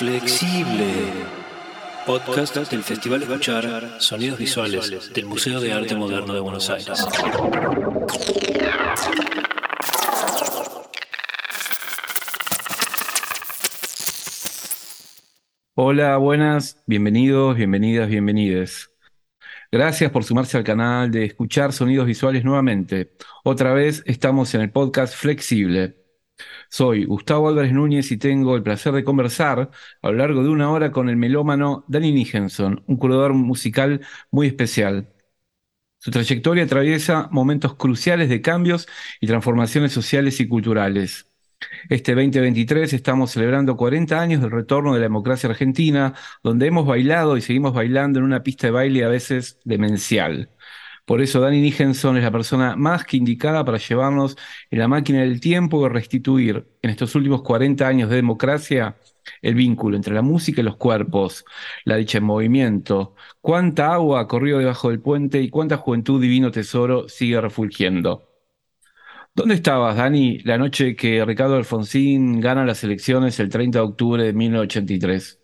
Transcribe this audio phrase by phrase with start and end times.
[0.00, 1.12] Flexible.
[2.06, 7.06] Podcast del Festival Escuchar Sonidos Visuales del Museo de Arte Moderno de Buenos Aires.
[15.74, 18.90] Hola, buenas, bienvenidos, bienvenidas, bienvenides.
[19.70, 23.12] Gracias por sumarse al canal de Escuchar Sonidos Visuales nuevamente.
[23.44, 25.99] Otra vez estamos en el podcast Flexible.
[26.68, 29.70] Soy Gustavo Álvarez Núñez y tengo el placer de conversar
[30.02, 34.00] a lo largo de una hora con el melómano Danny Nijenson, un curador musical
[34.30, 35.12] muy especial.
[35.98, 38.88] Su trayectoria atraviesa momentos cruciales de cambios
[39.20, 41.26] y transformaciones sociales y culturales.
[41.90, 47.36] Este 2023 estamos celebrando 40 años del retorno de la democracia argentina, donde hemos bailado
[47.36, 50.50] y seguimos bailando en una pista de baile a veces demencial.
[51.10, 54.36] Por eso Danny Nijenson es la persona más que indicada para llevarnos
[54.70, 58.96] en la máquina del tiempo y restituir en estos últimos 40 años de democracia
[59.42, 61.44] el vínculo entre la música y los cuerpos,
[61.84, 67.08] la dicha en movimiento, cuánta agua corrió debajo del puente y cuánta juventud divino tesoro
[67.08, 68.28] sigue refulgiendo.
[69.34, 74.22] ¿Dónde estabas, Dani, la noche que Ricardo Alfonsín gana las elecciones el 30 de octubre
[74.22, 75.39] de 1983?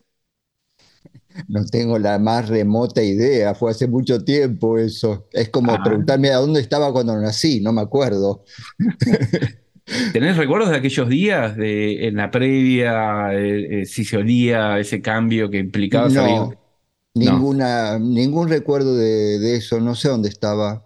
[1.48, 5.28] No tengo la más remota idea, fue hace mucho tiempo eso.
[5.32, 5.82] Es como Ah.
[5.84, 8.44] preguntarme a dónde estaba cuando nací, no me acuerdo.
[10.12, 15.00] ¿Tenés recuerdos de aquellos días de, en la previa, eh, eh, si se olía ese
[15.00, 16.34] cambio que implicaba salir?
[16.36, 16.52] No,
[17.14, 20.84] ninguna, ningún recuerdo de, de eso, no sé dónde estaba.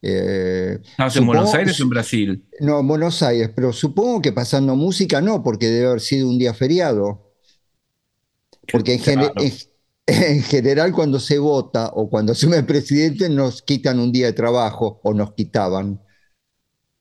[0.00, 2.44] Eh, ¿Estabas en Buenos Aires o en Brasil?
[2.60, 6.38] No, en Buenos Aires, pero supongo que pasando música no, porque debe haber sido un
[6.38, 7.32] día feriado.
[8.70, 9.32] Porque en, Claro.
[9.38, 9.52] en-
[10.06, 14.32] en general cuando se vota o cuando asume el presidente nos quitan un día de
[14.32, 16.00] trabajo o nos quitaban.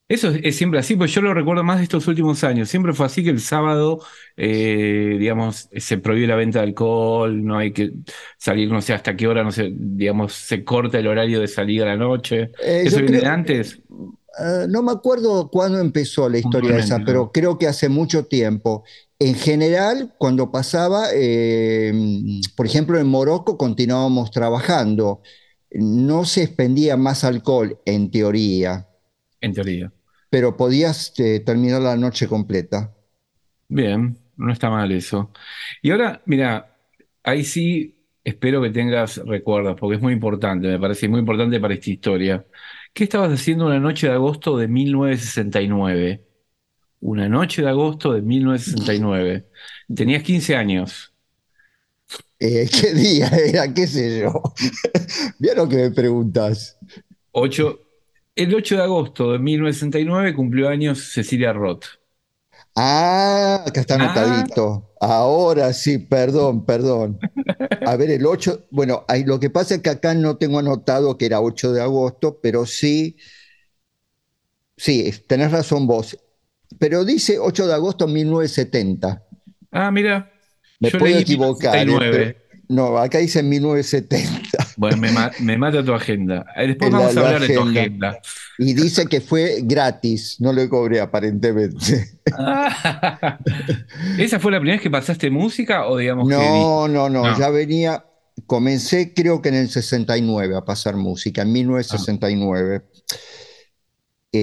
[0.07, 2.69] Eso es, es siempre así, pues yo lo recuerdo más de estos últimos años.
[2.69, 4.01] Siempre fue así que el sábado,
[4.37, 7.91] eh, digamos, se prohíbe la venta de alcohol, no hay que
[8.37, 11.85] salir, no sé hasta qué hora, no sé, digamos, se corta el horario de salida
[11.85, 12.51] a la noche.
[12.61, 13.81] Eh, ¿Eso viene de antes?
[14.37, 17.31] Ah, no me acuerdo cuándo empezó la historia esa, pero ¿no?
[17.31, 18.83] creo que hace mucho tiempo.
[19.17, 21.93] En general, cuando pasaba, eh,
[22.55, 25.21] por ejemplo, en Morocco continuábamos trabajando.
[25.71, 28.87] No se expendía más alcohol, en teoría,
[29.41, 29.91] En teoría.
[30.35, 32.93] Pero podías eh, terminar la noche completa.
[33.69, 35.31] Bien, no está mal eso.
[35.81, 36.77] Y ahora, mira,
[37.23, 41.75] ahí sí espero que tengas recuerdos, porque es muy importante, me parece muy importante para
[41.75, 42.45] esta historia.
[42.93, 46.25] ¿Qué estabas haciendo una noche de agosto de 1969?
[47.01, 49.47] Una noche de agosto de 1969.
[49.95, 51.13] Tenías 15 años.
[52.39, 53.73] Eh, ¿qué día era?
[53.73, 54.41] ¿Qué sé yo?
[55.39, 56.77] Mira lo que me preguntas.
[57.33, 57.79] Ocho-
[58.35, 61.85] el 8 de agosto de 1969 cumplió años Cecilia Roth.
[62.75, 64.03] Ah, acá está ah.
[64.03, 64.91] anotadito.
[64.99, 67.19] Ahora sí, perdón, perdón.
[67.85, 71.17] A ver, el 8, bueno, hay, lo que pasa es que acá no tengo anotado
[71.17, 73.17] que era 8 de agosto, pero sí,
[74.75, 76.17] sí, tenés razón vos.
[76.77, 79.23] Pero dice 8 de agosto de 1970.
[79.71, 80.31] Ah, mira.
[80.79, 81.77] Me Yo puedo equivocar.
[81.77, 81.85] ¿eh?
[81.85, 84.41] 19 no, acá dice 1970.
[84.77, 86.45] Bueno, me, ma- me mata tu agenda.
[86.57, 88.19] Eh, Después la- vamos a la hablar de tu agenda.
[88.57, 92.17] Y dice que fue gratis, no le cobré aparentemente.
[92.37, 93.37] Ah,
[94.17, 97.37] ¿Esa fue la primera vez que pasaste música o digamos que No, no, no, No.
[97.39, 98.05] ya venía,
[98.47, 102.83] comencé creo que en el 69 a pasar música, en 1969.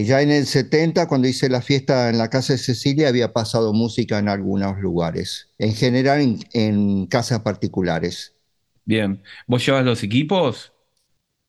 [0.04, 3.72] Ya en el 70, cuando hice la fiesta en la casa de Cecilia, había pasado
[3.72, 8.34] música en algunos lugares, en general en, en casas particulares.
[8.84, 10.72] Bien, ¿vos llevas los equipos?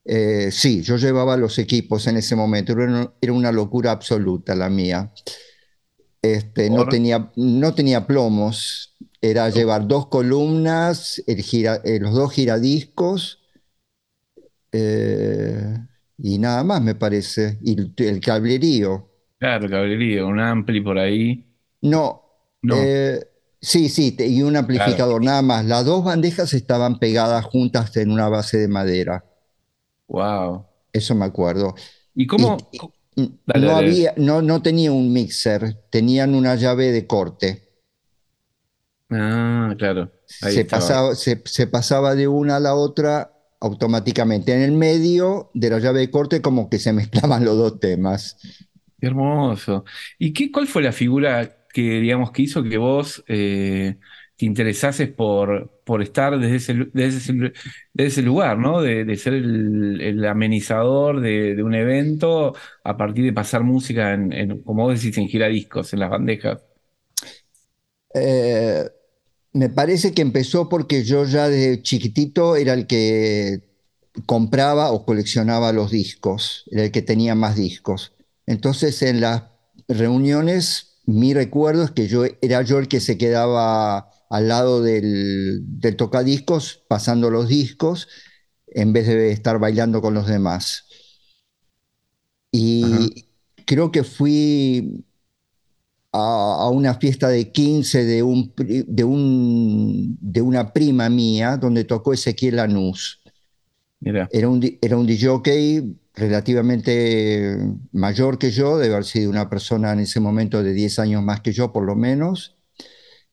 [0.06, 5.12] Eh, sí, yo llevaba los equipos en ese momento, era una, locura absoluta la mía.
[6.22, 12.32] Este, no tenía, no tenía plomos, era llevar dos columnas, el gira- eh, los dos
[12.32, 13.40] giradiscos
[14.72, 15.78] eh,
[16.18, 19.10] y nada más me parece, y el, el cablerío.
[19.40, 21.46] Claro, caballería, un ampli por ahí.
[21.82, 22.24] No,
[22.64, 22.76] No.
[22.76, 23.20] eh,
[23.62, 25.66] sí, sí, y un amplificador, nada más.
[25.66, 29.26] Las dos bandejas estaban pegadas juntas en una base de madera,
[30.08, 30.66] Wow.
[30.92, 31.76] eso me acuerdo.
[32.16, 32.58] ¿Y cómo?
[32.72, 32.94] Y- co-
[33.46, 33.78] Dale, no dale.
[33.78, 37.70] había, no, no tenía un mixer, tenían una llave de corte.
[39.10, 40.12] Ah, claro.
[40.42, 40.72] Ahí Se estaba.
[40.80, 43.33] pasaba, se, se pasaba de una a la otra
[43.64, 44.54] automáticamente.
[44.54, 48.38] En el medio de la llave de corte como que se mezclaban los dos temas.
[49.00, 49.84] Qué hermoso.
[50.18, 53.98] ¿Y qué, cuál fue la figura que, digamos, que hizo que vos eh,
[54.38, 57.34] te interesases por, por estar desde ese, desde ese,
[57.94, 58.82] desde ese lugar, ¿no?
[58.82, 64.14] De, de ser el, el amenizador de, de un evento a partir de pasar música
[64.14, 66.62] en, en, como vos decís, en giradiscos, en las bandejas.
[68.14, 68.90] Eh,
[69.54, 73.62] Me parece que empezó porque yo ya de chiquitito era el que
[74.26, 78.14] compraba o coleccionaba los discos, era el que tenía más discos.
[78.46, 79.44] Entonces en las
[79.88, 85.62] reuniones mi recuerdo es que yo era yo el que se quedaba al lado del,
[85.80, 88.08] del tocadiscos pasando los discos
[88.68, 90.86] en vez de estar bailando con los demás.
[92.52, 93.28] Y
[93.66, 95.06] creo que fui
[96.14, 102.14] a, una fiesta de 15 de, un, de, un, de una prima mía donde tocó
[102.14, 103.22] Ezequiel Lanús.
[104.32, 107.58] Era un, era un DJ relativamente
[107.92, 111.42] mayor que yo, debe haber sido una persona en ese momento de 10 años más
[111.42, 112.58] que yo por lo menos,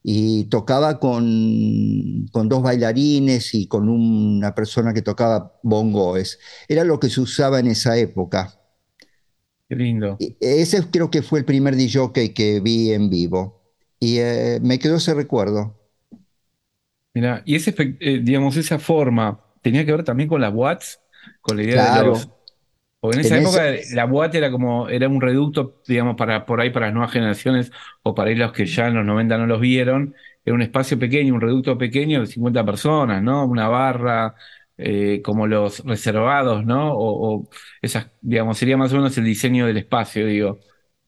[0.02, 6.38] y tocaba con, con dos bailarines y con una persona que tocaba bongoes.
[6.68, 8.59] Era lo que se usaba en esa época.
[9.70, 10.18] Qué lindo.
[10.40, 13.62] ese creo que fue el primer DJ que vi en vivo.
[14.00, 15.78] Y eh, me quedó ese recuerdo.
[17.14, 21.00] Mira, y ese, eh, digamos, esa forma tenía que ver también con las Watts,
[21.40, 22.28] con la idea de los.
[22.98, 23.62] Porque en esa época
[23.92, 27.70] la Watt era como, era un reducto, digamos, para por ahí para las nuevas generaciones,
[28.02, 30.98] o para ahí los que ya en los 90 no los vieron, era un espacio
[30.98, 33.46] pequeño, un reducto pequeño de 50 personas, ¿no?
[33.46, 34.34] Una barra,
[34.82, 36.94] eh, como los reservados, ¿no?
[36.94, 37.48] O,
[37.82, 40.58] esas, digamos, sería más o menos el diseño del espacio, digo.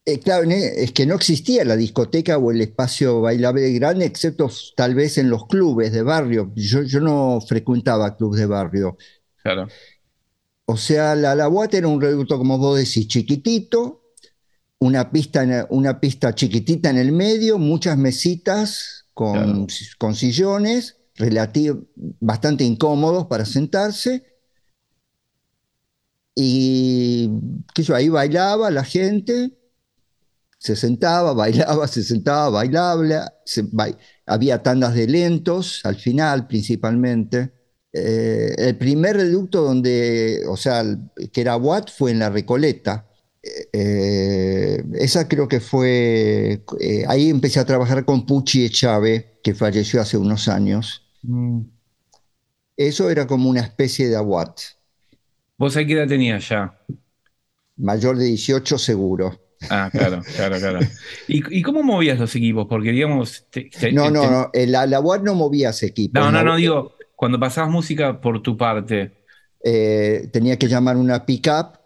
[0.05, 4.95] Eh, claro, es que no existía la discoteca o el espacio bailable grande, excepto tal
[4.95, 6.53] vez en los clubes de barrio.
[6.55, 8.97] Yo, yo no frecuentaba clubes de barrio.
[9.43, 9.69] Claro.
[10.67, 14.03] O sea, la La era un reducto, como vos decís, chiquitito,
[14.81, 19.67] una pista, una pista chiquitita en el medio, muchas mesitas con,
[19.99, 21.02] con sillones
[22.21, 24.25] bastante incómodos para sentarse.
[26.35, 27.31] Y
[27.75, 29.53] que yo ahí bailaba la gente,
[30.59, 33.33] se sentaba, bailaba, se sentaba, bailaba,
[34.27, 37.53] había tandas de lentos al final principalmente.
[37.93, 40.83] Eh, el primer reducto donde, o sea,
[41.33, 43.07] que era Watt fue en la Recoleta.
[43.43, 50.01] Eh, esa creo que fue, eh, ahí empecé a trabajar con Pucci Echave, que falleció
[50.01, 51.05] hace unos años.
[51.23, 51.63] Mm.
[52.77, 54.61] Eso era como una especie de aguat.
[55.59, 56.79] ¿Vos ahí qué edad tenías ya?
[57.77, 59.39] Mayor de 18 seguro.
[59.71, 60.81] Ah, claro, claro, claro.
[61.29, 62.67] ¿Y, cómo movías los equipos?
[62.69, 63.47] Porque digamos...
[63.93, 66.21] no, no, no, el, la no movías equipos.
[66.21, 69.13] No, no, no, digo, cuando pasabas música por tu parte.
[69.65, 71.79] Eh, tenía que llamar una pick-up.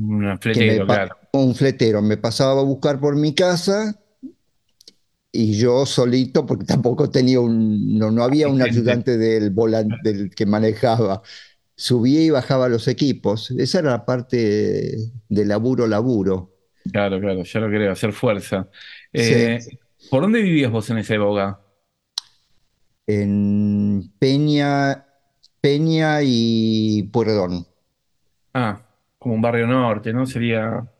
[0.00, 1.16] Un fletero, claro.
[1.32, 2.02] Un fletero.
[2.02, 3.98] Me pasaba a buscar por mi casa
[5.32, 10.46] y yo solito, porque tampoco tenía un, no, había un ayudante del volante del que
[10.46, 11.22] manejaba.
[11.76, 13.50] Subía y bajaba los equipos.
[13.52, 14.96] Esa era la parte
[15.28, 16.56] de laburo, laburo.
[16.90, 18.68] Claro, claro, ya lo creo, hacer fuerza.
[19.12, 19.60] Eh,
[20.10, 21.60] ¿Por dónde vivías vos en esa época?
[23.06, 25.06] En Peña,
[25.60, 27.66] Peña y Puerdón.
[28.52, 28.89] Ah,
[29.20, 30.26] como un barrio norte, ¿no?
[30.26, 30.90] Sería.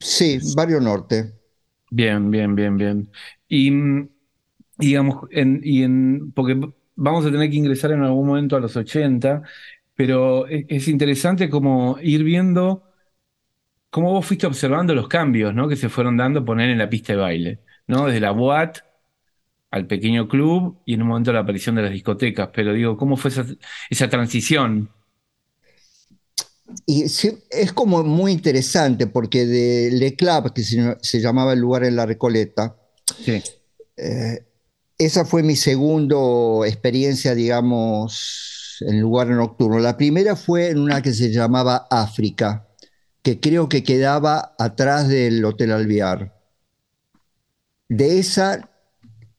[0.00, 1.34] Sí, barrio norte.
[1.90, 3.10] Bien, bien, bien, bien.
[3.48, 3.70] Y,
[4.78, 6.58] digamos, en, y en, porque
[6.96, 9.42] vamos a tener que ingresar en algún momento a los 80,
[9.94, 12.82] pero e, es, interesante como ir viendo
[13.90, 15.68] cómo vos fuiste observando los cambios ¿no?
[15.68, 18.06] que se fueron dando poner en la pista de baile, ¿no?
[18.06, 18.78] Desde la boat
[19.70, 22.50] al pequeño club y en un momento la aparición de las discotecas.
[22.54, 23.44] Pero digo, ¿cómo fue esa,
[23.90, 24.90] esa transición?
[26.84, 31.96] Y es como muy interesante porque de Le Club, que se, llamaba el lugar en
[31.96, 32.76] la Recoleta,
[33.96, 34.46] eh,
[34.98, 36.16] esa fue mi segunda
[36.66, 39.78] experiencia, digamos, en lugar nocturno.
[39.78, 42.68] La primera fue en una que se llamaba África,
[43.22, 46.34] que creo que quedaba atrás del Hotel Alviar.
[47.88, 48.70] De esa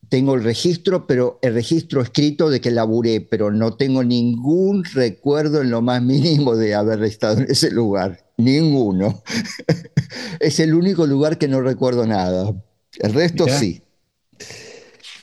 [0.09, 5.61] tengo el registro, pero el registro escrito de que laburé, pero no tengo ningún recuerdo
[5.61, 8.25] en lo más mínimo de haber estado en ese lugar.
[8.37, 9.21] Ninguno.
[10.39, 12.53] es el único lugar que no recuerdo nada.
[12.99, 13.81] El resto sí.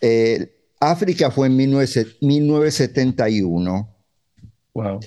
[0.01, 0.51] Eh,
[0.81, 3.97] África fue en 1971.
[4.75, 5.01] Wow.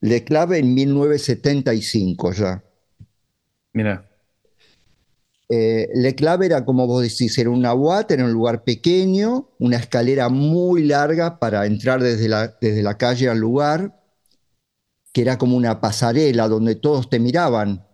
[0.00, 2.64] Le clave en 1975 ya.
[3.72, 4.11] Mira.
[5.54, 9.76] Eh, Le Clave era, como vos decís, era una UAT, era un lugar pequeño, una
[9.76, 14.00] escalera muy larga para entrar desde la, desde la calle al lugar,
[15.12, 17.84] que era como una pasarela donde todos te miraban.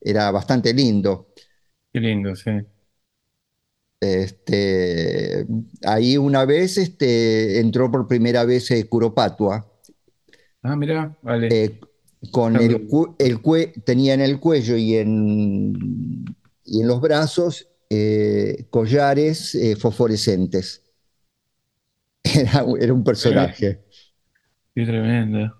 [0.00, 1.28] Era bastante lindo.
[1.92, 2.50] Qué lindo, sí.
[4.00, 5.46] Este,
[5.84, 9.72] ahí una vez este, entró por primera vez eh, Curopatua.
[10.64, 11.46] Ah, mira, vale.
[11.48, 11.80] Eh,
[12.32, 12.88] con el,
[13.20, 13.40] el
[13.84, 16.24] tenía en el cuello y en
[16.66, 20.82] y en los brazos eh, collares eh, fosforescentes.
[22.24, 23.84] Era, era un personaje.
[24.74, 25.54] Qué tremendo.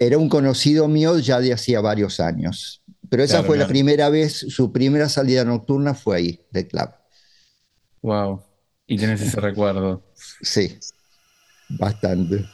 [0.00, 2.82] Era un conocido mío ya de hacía varios años.
[3.08, 6.90] Pero esa Claro, fue la primera vez, su primera salida nocturna fue ahí, de club.
[8.02, 8.42] Wow.
[8.86, 10.02] Y tenés ese recuerdo.
[10.42, 10.78] Sí,
[11.68, 12.46] bastante.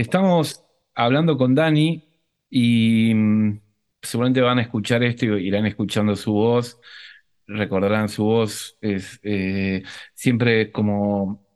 [0.00, 2.04] Estamos hablando con Dani
[2.50, 3.60] y mm,
[4.02, 6.80] seguramente van a escuchar esto y irán escuchando su voz,
[7.46, 9.84] recordarán su voz, es eh,
[10.14, 11.46] siempre como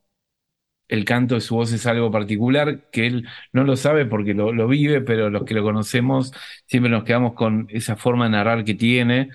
[0.88, 4.68] el canto de su voz es algo particular que él no lo sabe porque lo,
[4.68, 6.32] vive, pero los que lo conocemos
[6.66, 9.30] siempre nos quedamos con esa forma de narrar que tiene.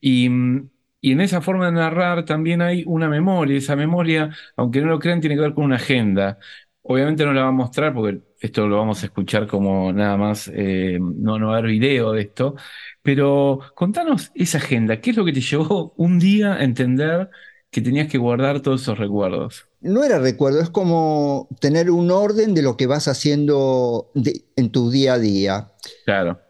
[0.00, 3.56] Y, mm, y en esa forma de narrar también hay una memoria.
[3.56, 6.38] Esa memoria, aunque no lo crean, tiene que ver con una agenda.
[6.82, 10.50] Obviamente no la va a mostrar porque esto lo vamos a escuchar como nada más,
[10.54, 12.54] eh, no, no va a haber video de esto.
[13.02, 15.00] Pero contanos esa agenda.
[15.00, 17.30] ¿Qué es lo que te llevó un día a entender
[17.70, 19.66] que tenías que guardar todos esos recuerdos?
[19.80, 24.70] No era recuerdo, es como tener un orden de lo que vas haciendo de- en
[24.70, 25.72] tu día a día.
[26.04, 26.40] Claro,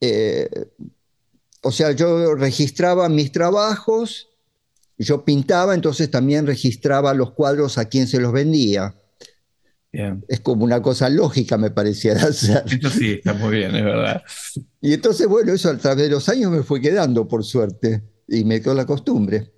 [0.00, 0.48] Eh,
[1.62, 4.28] o sea, yo registraba mis trabajos,
[4.98, 8.96] yo pintaba, entonces también registraba los cuadros a quien se los vendía.
[9.96, 10.24] Bien.
[10.28, 12.62] Es como una cosa lógica, me parecía de hacer.
[12.66, 14.22] Esto sí está muy bien, es verdad.
[14.80, 18.44] Y entonces, bueno, eso a través de los años me fue quedando, por suerte, y
[18.44, 19.52] me quedó la costumbre.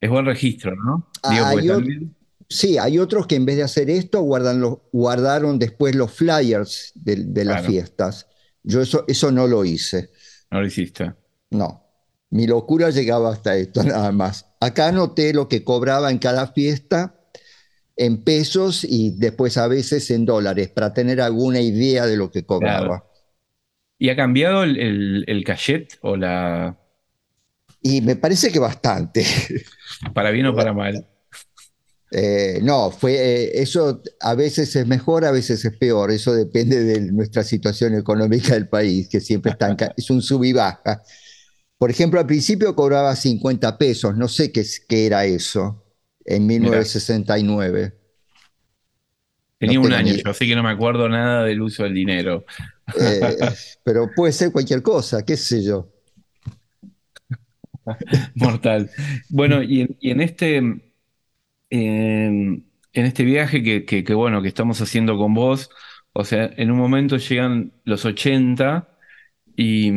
[0.00, 1.10] Es buen registro, ¿no?
[1.22, 2.16] Ah, Digo, hay también-
[2.48, 6.92] Sí, hay otros que en vez de hacer esto, guardan los, guardaron después los flyers
[6.94, 7.70] de, de las Claro.
[7.72, 8.26] fiestas.
[8.62, 10.10] Yo eso, eso no lo hice.
[10.50, 11.14] no lo hiciste.
[11.50, 11.82] No,
[12.30, 14.46] mi locura llegaba hasta esto nada más.
[14.60, 17.18] Acá anoté lo que cobraba en cada fiesta
[18.04, 22.44] en pesos y después a veces en dólares para tener alguna idea de lo que
[22.44, 23.04] cobraba.
[23.98, 26.76] ¿Y ha cambiado el, el, el cachet o la...
[27.80, 29.24] Y me parece que bastante.
[30.14, 31.06] para bien o para mal?
[32.10, 36.10] Eh, no, fue eh, eso a veces es mejor, a veces es peor.
[36.10, 40.44] Eso depende de nuestra situación económica del país, que siempre está en es un sub
[40.44, 41.02] y baja.
[41.78, 45.81] Por ejemplo, al principio cobraba 50 pesos, no sé qué, qué era eso,
[46.24, 47.94] en 1969.
[49.58, 51.94] Tenía No un año ni- yo, así que no me acuerdo nada del uso del
[51.94, 52.44] dinero.
[52.98, 53.20] Eh,
[53.84, 55.88] pero puede ser cualquier cosa, qué sé yo.
[58.34, 58.90] Mortal.
[59.28, 60.82] Bueno, y en, y en este, en,
[61.70, 65.70] en este viaje que, que- que, bueno, que estamos haciendo con vos,
[66.12, 68.88] o sea, en un momento llegan los 80
[69.56, 69.90] y...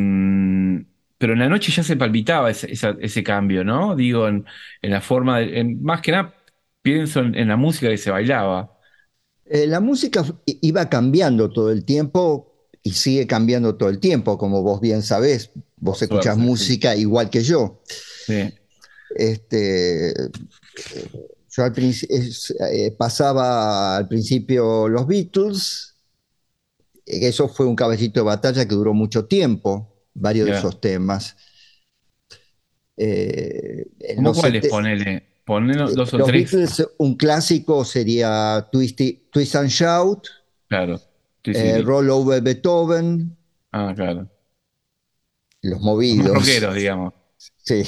[1.18, 3.96] Pero en la noche ya se palpitaba ese, cambio, ¿no?
[3.96, 4.46] Digo, en,
[4.82, 6.36] en la forma, de- en- más que nada
[6.82, 8.72] pienso en, en la música que se bailaba.
[9.46, 10.24] Eh, la música
[10.62, 12.54] iba cambiando todo el tiempo
[12.84, 15.52] y sigue cambiando todo el tiempo, como vos bien sabés.
[15.78, 16.44] Vos escuchás sí.
[16.46, 17.82] música igual que yo.
[18.28, 18.54] Sí,
[19.16, 20.14] Este,
[21.50, 21.74] yo al
[22.72, 25.96] eh, pasaba al principio los Beatles,
[27.06, 31.38] eso fue un caballito de batalla que duró mucho tiempo, varios de esos temas.
[32.98, 34.68] Eh, ¿Cómo los cuáles?
[34.68, 36.52] Ponele, ponele dos o los tres.
[36.52, 39.00] Beatles, un clásico sería Twist,
[39.32, 40.28] Twist and Shout,
[40.68, 40.98] Claro.
[41.44, 41.82] Sí, sí, eh, sí.
[41.84, 43.38] Roll Over Beethoven,
[43.72, 44.30] Ah, claro.
[45.62, 47.14] Los Los Movidos, más rockeros, digamos.
[47.58, 47.84] sí,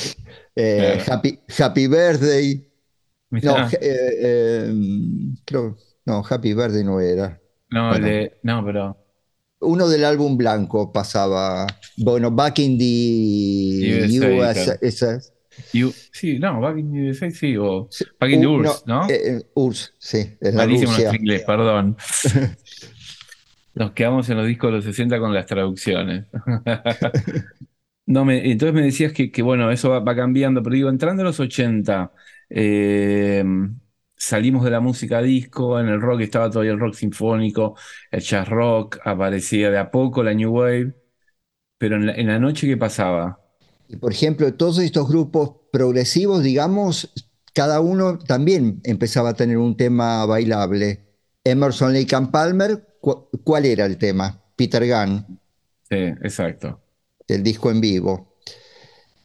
[0.55, 1.13] eh, Claro.
[1.13, 2.72] Happy, Happy Birthday,
[3.29, 3.69] no, Mirá.
[3.81, 4.74] eh, eh,
[5.46, 7.39] creo, no, Happy Birthday no era.
[7.72, 8.29] No, Bueno.
[8.43, 9.06] no, pero.
[9.59, 11.65] Uno del álbum blanco pasaba,
[11.97, 12.85] bueno, Back in the
[14.03, 14.79] USA, US, claro.
[14.81, 15.19] esa-
[15.73, 19.07] You- sí, no, Back in the USA, sí, o Back in the Uh, URSS, ¿no?
[19.09, 21.97] eh, eh, URSS, sí, Malísimo nuestro inglés, perdón.
[23.75, 26.25] Nos quedamos en los discos de los 60 con las traducciones.
[28.05, 31.23] No, me, entonces me decías que, que, bueno, eso va, va cambiando, pero digo, entrando
[31.23, 32.13] a los 80,
[32.49, 33.43] eh,
[34.17, 37.75] salimos de la música disco, en el rock estaba todavía el rock sinfónico,
[38.12, 40.95] el jazz rock, aparecía de a poco la New Wave,
[41.77, 43.39] pero en la, en la noche, ¿qué pasaba?
[43.88, 47.13] Y por ejemplo, todos estos grupos progresivos, digamos,
[47.53, 51.05] cada uno también empezaba a tener un tema bailable.
[51.43, 54.41] Emerson, Lake and Palmer, cu- ¿cuál era el tema?
[54.55, 55.25] Peter Gunn,
[55.89, 56.81] Sí, exacto.
[57.27, 58.38] el disco en vivo.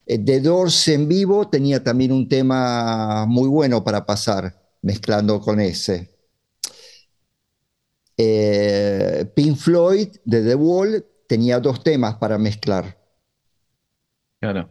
[0.06, 5.60] Eh, The Doors en vivo tenía también un tema muy bueno para pasar, mezclando con
[5.60, 6.10] ese.
[8.16, 12.96] Eh, Pink Floyd de The Wall tenía dos temas para mezclar.
[14.40, 14.70] Claro.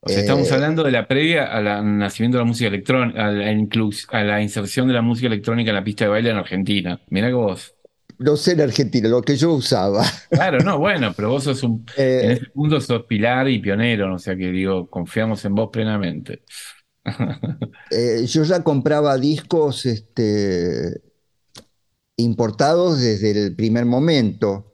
[0.00, 3.30] O sea, estamos Eh, hablando de la previa al nacimiento de la música electrónica, a
[3.32, 6.36] la, inclus- a la inserción de la música electrónica en la pista de baile en
[6.36, 7.00] Argentina.
[7.10, 7.74] Mirá que vos.
[8.18, 10.04] no sé en Argentina, lo que yo usaba.
[10.30, 11.84] Claro, no, bueno, pero vos sos un,
[12.20, 15.70] en Eh, ese punto sos pilar y pionero, o sea que digo, confiamos en vos
[15.72, 16.42] plenamente.
[17.90, 21.02] Eh, yo ya compraba discos este,
[22.18, 24.66] importados desde el primer momento.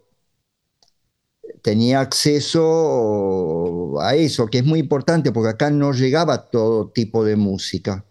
[1.63, 7.37] Tenía acceso a eso, que es muy importante porque acá no llegaba todo tipo de
[7.37, 8.05] música.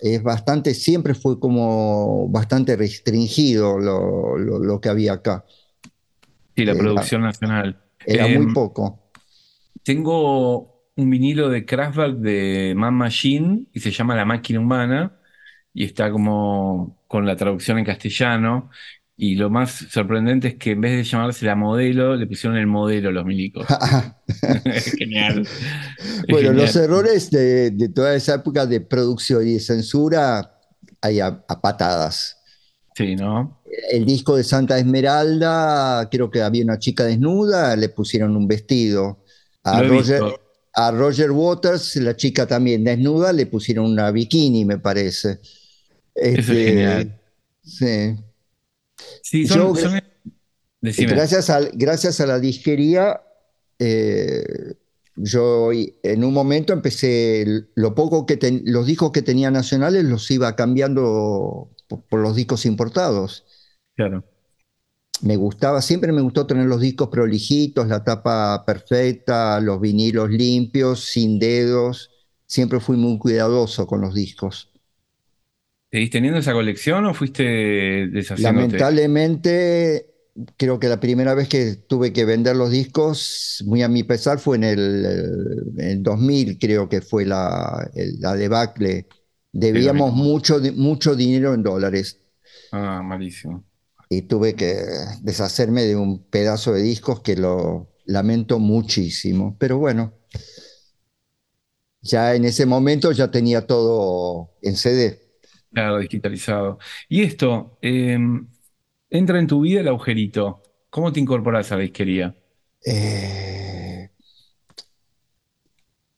[0.00, 5.44] Es bastante, siempre fue como bastante restringido lo, lo- lo que había acá.
[6.56, 7.80] Sí, la Era, producción nacional.
[8.06, 9.00] era Eh, muy poco.
[9.82, 15.18] tengo un vinilo de Kraftwerk de Man Machine y se llama La Máquina Humana
[15.72, 18.70] y está como con la traducción en castellano.
[19.16, 22.66] Y lo más sorprendente es que en vez de llamarse la modelo, le pusieron el
[22.66, 23.68] modelo los milicos.
[24.98, 25.46] Genial.
[26.28, 30.58] Bueno, los errores de, de toda esa época de producción y de censura
[31.00, 32.38] hay a, a patadas.
[32.94, 33.60] Sí, ¿no?
[33.90, 39.24] El disco de Santa Esmeralda, creo que había una chica desnuda, le pusieron un vestido.
[39.64, 40.40] A Roger, visto.
[40.76, 45.40] A Roger Waters, la chica también desnuda, le pusieron una bikini, me parece.
[45.40, 45.42] Eso
[46.14, 47.20] es Este, genial.
[47.62, 48.16] sí.
[49.22, 50.00] Sí, Yo, son, son-
[50.80, 51.12] Decime.
[51.14, 53.22] Gracias a, gracias a la disquería,
[53.78, 54.44] eh,
[55.16, 60.30] yo en un momento empecé, lo poco que ten- los discos que tenía nacionales los
[60.30, 63.46] iba cambiando por, por los discos importados.
[63.96, 64.24] Claro.
[65.24, 71.00] Me gustaba, siempre me gustó tener los discos prolijitos, la tapa perfecta, los vinilos limpios,
[71.00, 72.10] sin dedos.
[72.46, 74.70] Siempre fui muy cuidadoso con los discos.
[75.90, 78.42] ¿Seguís teniendo esa colección o fuiste deshaciéndote?
[78.42, 80.14] Lamentablemente,
[80.58, 84.38] creo que la primera vez que tuve que vender los discos, muy a mi pesar,
[84.38, 87.90] fue en el, eh, en 2000, creo que fue la,
[88.36, 89.06] debacle.
[89.52, 92.20] Debíamos mucho, mucho dinero en dólares
[92.72, 93.64] Ah, malísimo.
[94.16, 94.76] Y tuve que
[95.22, 99.56] deshacerme de un pedazo de discos que lo lamento muchísimo.
[99.58, 100.14] Pero bueno,
[102.02, 105.20] ya en ese momento ya tenía todo en CD.
[105.72, 106.78] Claro, digitalizado.
[107.08, 108.18] Y esto, eh,
[109.10, 110.62] entra en tu vida el agujerito.
[110.90, 112.36] ¿Cómo te incorporas a la disquería?
[112.86, 114.10] Eh,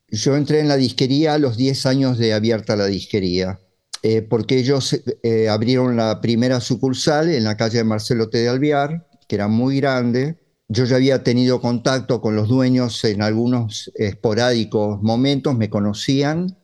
[0.09, 3.61] yo entré en la disquería a los 10 años de abierta la disquería,
[4.03, 8.39] eh, porque ellos eh, abrieron la primera sucursal en la calle de Marcelo T.
[8.39, 10.39] de Alvear, que era muy grande.
[10.69, 16.57] Yo ya había tenido contacto con los dueños en algunos esporádicos momentos, me conocían.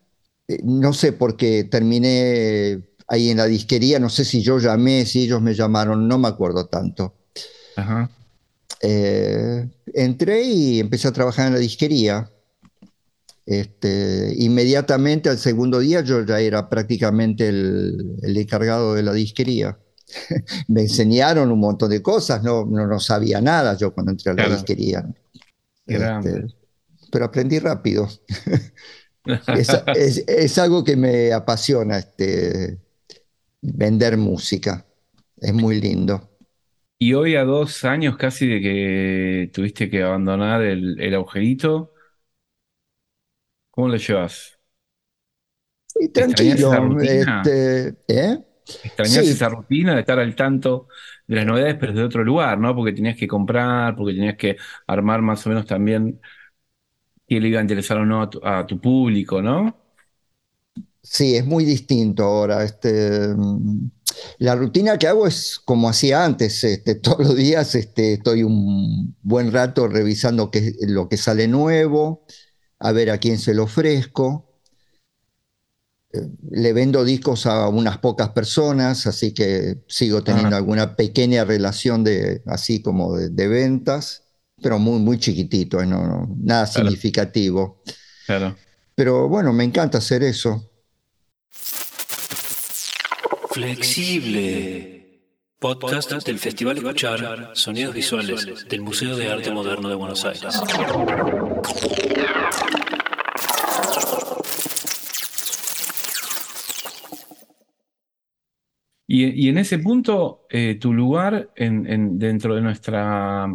[0.49, 5.07] Eh, no sé por qué terminé ahí en la disquería, no sé si yo llamé,
[5.07, 7.15] si ellos me llamaron, no me acuerdo tanto.
[7.77, 8.11] Ajá.
[8.81, 12.31] Eh, entré y empecé a trabajar en la disquería.
[13.47, 19.79] Este, inmediatamente al segundo día yo ya era prácticamente el, el encargado de la disquería.
[20.69, 24.35] Me enseñaron un montón de cosas, no, no, no sabía nada yo cuando entré a
[24.35, 24.47] la Claro.
[24.47, 25.05] disquería.
[25.87, 26.47] Este,
[27.13, 28.09] pero aprendí rápido.
[29.51, 32.81] Es, es- es algo que me apasiona, este,
[33.63, 34.87] vender música.
[35.39, 36.31] Es muy lindo.
[36.99, 41.92] Y hoy a dos años casi de que tuviste que abandonar el, el agujerito,
[43.73, 44.61] ¿cómo lo llevas?
[46.15, 46.99] ¿Extrañas tranquilo.
[47.01, 48.39] este, ¿eh?
[48.83, 49.31] ¿Extrañás Sí.
[49.31, 50.89] esa rutina de estar al tanto
[51.27, 52.75] de las novedades, pero de otro lugar, ¿no?
[52.75, 54.57] Porque tenías que comprar, porque tenías que
[54.87, 56.21] armar más o menos también
[57.27, 59.77] qué le iba a interesar o no a tu, a tu público, ¿no?
[61.03, 62.63] Sí, es muy distinto ahora.
[62.65, 63.91] Este, mm,
[64.39, 66.63] la rutina que hago es como hacía antes.
[66.65, 72.25] Este, todos los días este, estoy un buen rato revisando qué- lo que sale nuevo,
[72.85, 74.49] a ver a quién se lo ofrezco.
[76.13, 82.03] Eh, Le vendo discos a unas pocas personas, así que sigo teniendo alguna pequeña relación
[82.05, 84.25] de, así como de, de ventas,
[84.63, 86.89] pero muy, muy chiquitito, eh, no, no, nada Claro.
[86.91, 87.83] significativo.
[88.27, 88.57] Claro.
[88.95, 90.69] Pero bueno, me encanta hacer eso.
[93.51, 95.02] Flexible.
[95.63, 100.61] Podcast del Festival Escuchar Sonidos Visuales del Museo de Arte Moderno de Buenos Aires.
[109.07, 113.47] Y, y en ese punto, eh, tu lugar en, en- dentro de nuestra,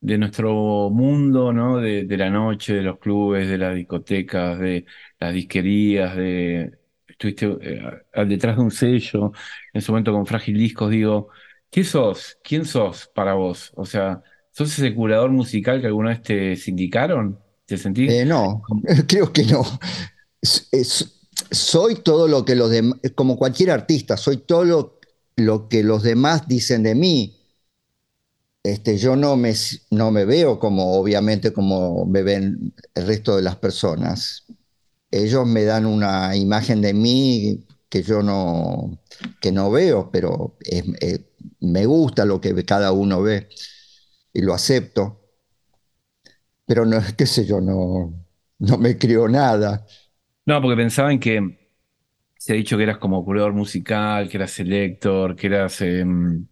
[0.00, 1.78] de nuestro mundo, ¿no?
[1.78, 4.84] De, de la noche, de los clubes, de las discotecas, de
[5.18, 6.75] las disquerías, de
[7.18, 9.32] estuviste eh, detrás de un sello,
[9.72, 11.28] en su momento con Frágil Discos, digo,
[11.70, 12.38] ¿qué sos?
[12.42, 13.72] ¿Quién sos para vos?
[13.74, 17.38] O sea, ¿sos ese curador musical que alguna vez te sindicaron?
[17.64, 18.12] ¿Te sentís?
[18.12, 18.62] Eh, no,
[19.08, 19.62] creo que no.
[21.50, 25.00] soy todo lo que los demás, como cualquier artista, soy todo lo,
[25.36, 27.32] lo, que los demás dicen de mí.
[28.62, 29.54] Este, yo no me,
[29.90, 34.44] no me veo como, obviamente, como me ven el resto de las personas.
[35.10, 39.00] Ellos me dan una imagen de mí que yo no,
[39.40, 41.24] que no veo, pero eh,
[41.60, 43.48] me gusta lo que cada uno ve
[44.32, 45.20] y lo acepto.
[46.66, 48.12] Pero no, qué sé yo, no,
[48.58, 49.86] no me creo nada.
[50.46, 51.58] No, porque pensaba en que
[52.38, 56.46] se ha dicho que eras como curador musical, que eras selector, que eras em,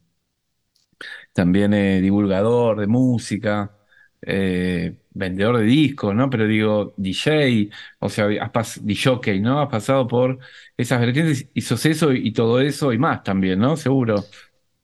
[1.33, 3.77] también eh, divulgador de música,
[4.23, 6.29] eh, vendedor de discos, ¿no?
[6.31, 9.61] Pero digo, DJ, o sea, has DJ, ¿no?
[9.61, 10.39] Has pasado por
[10.77, 13.77] esas vertientes y sos eso y todo eso y más también, ¿no?
[13.77, 14.25] Seguro.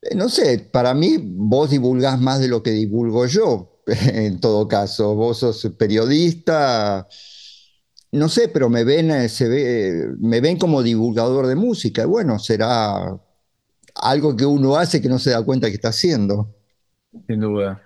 [0.01, 4.67] Eh, no sé, para mí vos divulgás más de lo que divulgo yo, en todo
[4.67, 5.15] caso.
[5.15, 7.07] Vos sos periodista,
[8.11, 12.05] no sé, pero me ven, eh, se ve, me ven como divulgador de música.
[12.05, 13.19] Bueno, será
[13.95, 16.53] algo que uno hace que no se da cuenta que está haciendo.
[17.27, 17.81] Sin duda.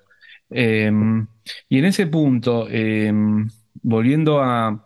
[0.49, 1.27] Em,
[1.69, 3.47] y en ese punto, em,
[3.81, 4.81] volviendo a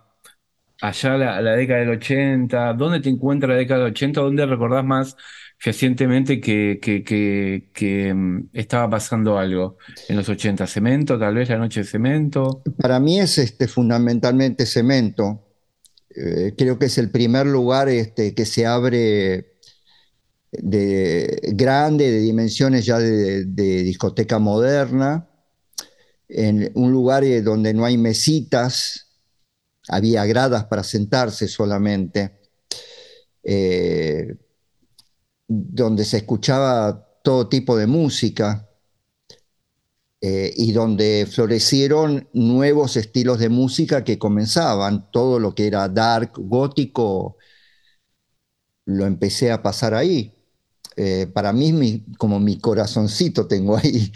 [0.82, 4.22] allá a la, década del 80, ¿dónde te encuentra la década del 80?
[4.22, 5.18] ¿Dónde recordás más
[5.58, 5.74] que,
[6.82, 10.68] que, em, estaba pasando algo en los 80?
[10.68, 11.20] ¿Cemento?
[11.20, 12.64] Tal vez la noche de cemento.
[12.78, 15.46] Para mí es este, fundamentalmente cemento.
[16.16, 19.60] Eh, creo que es el primer lugar este, que se abre
[20.52, 25.29] de grande, de dimensiones ya de, discoteca moderna,
[26.30, 29.08] en un lugar eh, donde no hay mesitas,
[29.88, 32.40] había gradas para sentarse solamente.
[33.44, 34.36] Eh,
[35.48, 38.70] donde se escuchaba todo tipo de música
[40.22, 45.10] eh, y donde florecieron nuevos estilos de música que comenzaban.
[45.12, 47.38] Todo lo que era dark, gótico,
[48.86, 50.36] lo empecé a pasar ahí.
[51.34, 54.12] Para mí, como mi corazoncito tengo ahí.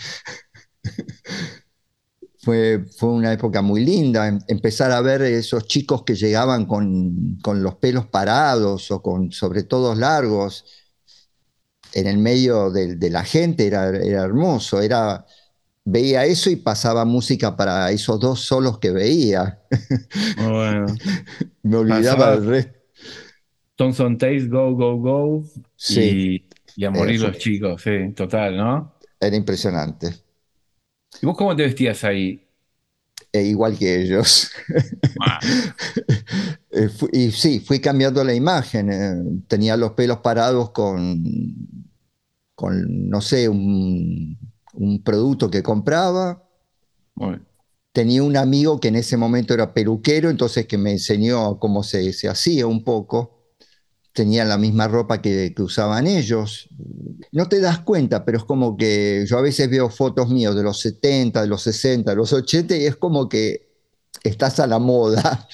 [2.44, 7.38] fue, fue una época muy linda, em, empezar a ver esos chicos que llegaban con,
[7.42, 10.66] con los pelos parados o con sobre todo largos
[11.94, 15.26] en el medio de, la gente era, era, hermoso, era,
[15.86, 19.62] veía eso y pasaba música para esos dos solos que veía.
[20.38, 20.88] Bueno.
[21.64, 22.80] Me olvidaba del resto.
[23.76, 25.44] Thompson Taste, Go, Go, Go.
[25.76, 26.46] Sí.
[26.76, 28.96] Y, a morir los chicos, sí, total, ¿no?
[29.20, 30.23] Era impresionante.
[31.22, 32.44] ¿Y vos cómo te vestías ahí?
[33.32, 34.52] E igual que ellos.
[35.20, 35.40] Ah.
[36.76, 38.92] Eh, y sí, fui cambiando la imagen.
[38.92, 41.24] Eh, tenía los pelos parados con,
[42.56, 44.40] con no sé, un,
[45.06, 46.44] producto que compraba.
[47.92, 52.12] Tenía un amigo que en ese momento era peluquero, entonces que me enseñó cómo se,
[52.12, 53.43] se hacía un poco.
[54.14, 56.70] Tenía la misma ropa que, que, usaban ellos.
[57.32, 60.64] No te das cuenta, pero es como que yo a veces veo fotos míos de
[60.64, 63.74] los 70, de los 60, de los 80 y es como que
[64.24, 65.48] estás a la moda.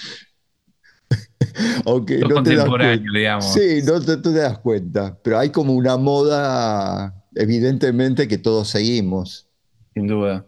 [1.86, 3.42] Aunque no te das cuenta.
[3.42, 5.18] Sí, no te, te, das cuenta.
[5.24, 9.48] Pero hay como una moda, evidentemente, que todos seguimos.
[9.94, 10.46] Sin duda.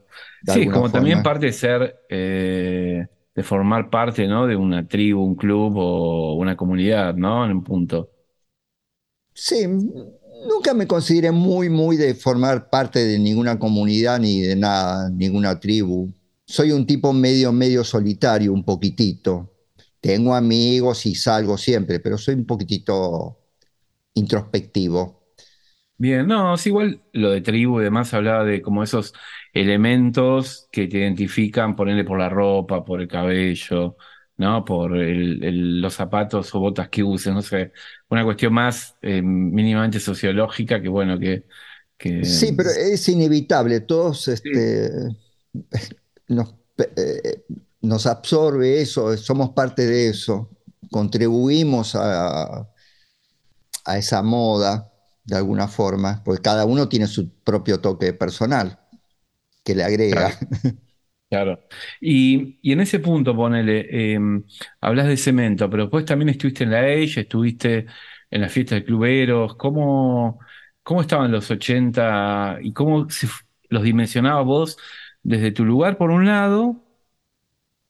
[0.47, 4.47] Sí, como también parte de ser, eh, de formar parte, ¿no?
[4.47, 7.45] De una tribu, un club o una comunidad, ¿no?
[7.45, 8.09] En un punto.
[9.33, 15.09] Sí, nunca me consideré muy, muy de formar parte de ninguna comunidad ni de nada,
[15.09, 16.11] ninguna tribu.
[16.45, 19.51] Soy un tipo medio, medio solitario, un poquitito.
[20.01, 23.37] Tengo amigos y salgo siempre, pero soy un poquitito
[24.15, 25.21] introspectivo.
[25.97, 29.13] Bien, no, es igual lo de tribu y demás hablaba de como esos
[29.53, 33.97] elementos que te identifican, ponerle por la ropa, por el cabello,
[34.37, 34.63] ¿no?
[34.65, 37.71] Por los zapatos o botas que uses, no sé,
[38.09, 41.45] una cuestión más eh, mínimamente sociológica que bueno, que,
[42.21, 44.89] Sí, pero es inevitable, todos este,
[46.27, 46.53] nos,
[46.95, 47.43] eh,
[47.81, 50.49] nos absorbe eso, somos parte de eso,
[50.91, 52.67] contribuimos a,
[53.85, 54.91] a esa moda
[55.23, 58.79] de alguna forma, porque cada uno tiene su propio toque personal
[59.63, 60.31] que le agrega.
[61.29, 61.61] Claro.
[62.01, 64.43] Y, en ese punto, ponele, em,
[64.81, 67.85] hablas de cemento, pero después también estuviste en la Age, estuviste
[68.29, 69.55] en la fiesta de cluberos.
[69.55, 70.39] ¿Cómo,
[70.83, 73.07] cómo estaban los 80 y cómo
[73.69, 74.77] los dimensionabas vos
[75.23, 76.83] desde tu lugar, por un lado,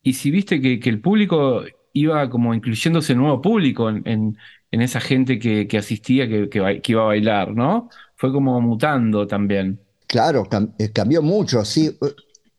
[0.03, 4.37] y si viste que, el público iba como incluyéndose nuevo público en,
[4.71, 6.59] esa gente que, asistía, que, que,
[6.91, 7.89] iba a bailar, ¿no?
[8.15, 9.79] Fue como mutando también.
[10.11, 10.45] Claro,
[10.77, 11.97] eh, cambió mucho, sí.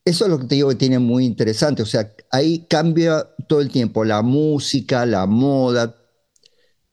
[0.06, 1.82] eso es lo que te digo que tiene muy interesante.
[1.82, 5.94] O sea, ahí cambia todo el tiempo la música, la moda.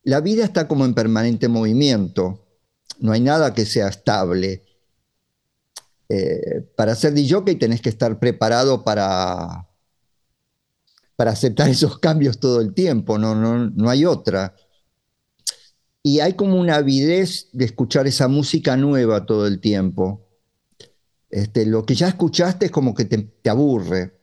[0.04, 2.46] La vida está como en permanente movimiento.
[3.00, 4.66] No hay nada que sea estable.
[6.10, 9.66] Eh, para ser DJ tenés que estar preparado para,
[11.16, 13.18] para aceptar esos cambios todo el tiempo.
[13.18, 14.54] No, no, no hay otra.
[16.04, 20.26] Y hay como una avidez de escuchar esa música nueva todo el tiempo.
[21.30, 24.18] Este, lo que ya escuchaste es como que te, aburre.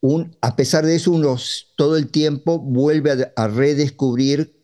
[0.00, 1.36] Un, a pesar de eso, uno
[1.76, 4.62] todo el tiempo vuelve a, redescubrir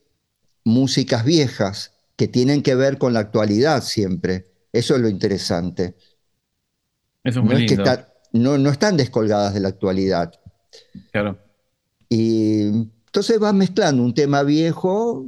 [0.64, 4.52] músicas viejas que tienen que ver con la actualidad siempre.
[4.72, 5.96] Eso es lo interesante.
[7.24, 8.06] Eso es muy no, lindo.
[8.32, 10.38] no, no están descolgadas de la actualidad.
[11.10, 11.38] Claro.
[12.10, 12.62] Y
[13.06, 15.26] entonces vas mezclando un tema viejo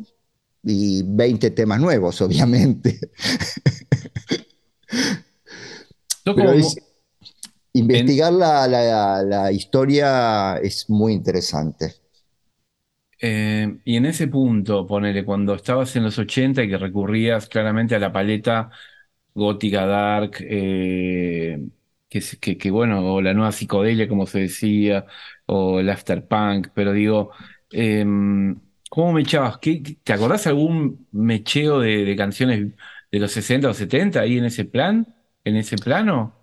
[0.62, 3.00] y 20 temas nuevos, obviamente.
[6.24, 6.50] Como...
[6.52, 6.76] Es,
[7.72, 8.38] investigar en...
[8.38, 11.94] la, la, la, historia es muy interesante.
[13.20, 17.94] Eh, y en ese punto, ponele, cuando estabas en los 80 y que recurrías claramente
[17.94, 18.70] a la paleta
[19.34, 21.58] gótica, dark, eh,
[22.08, 25.06] que, que, que, bueno, o la nueva psicodelia, como se decía,
[25.46, 27.30] o el afterpunk, pero digo,
[27.70, 28.04] eh,
[28.90, 29.58] ¿cómo me echabas?
[29.58, 32.74] ¿Qué, ¿Te acordás algún mecheo de, de canciones
[33.10, 35.06] de los 60 o 70 ahí en ese plan?
[35.44, 36.34] En ese plano?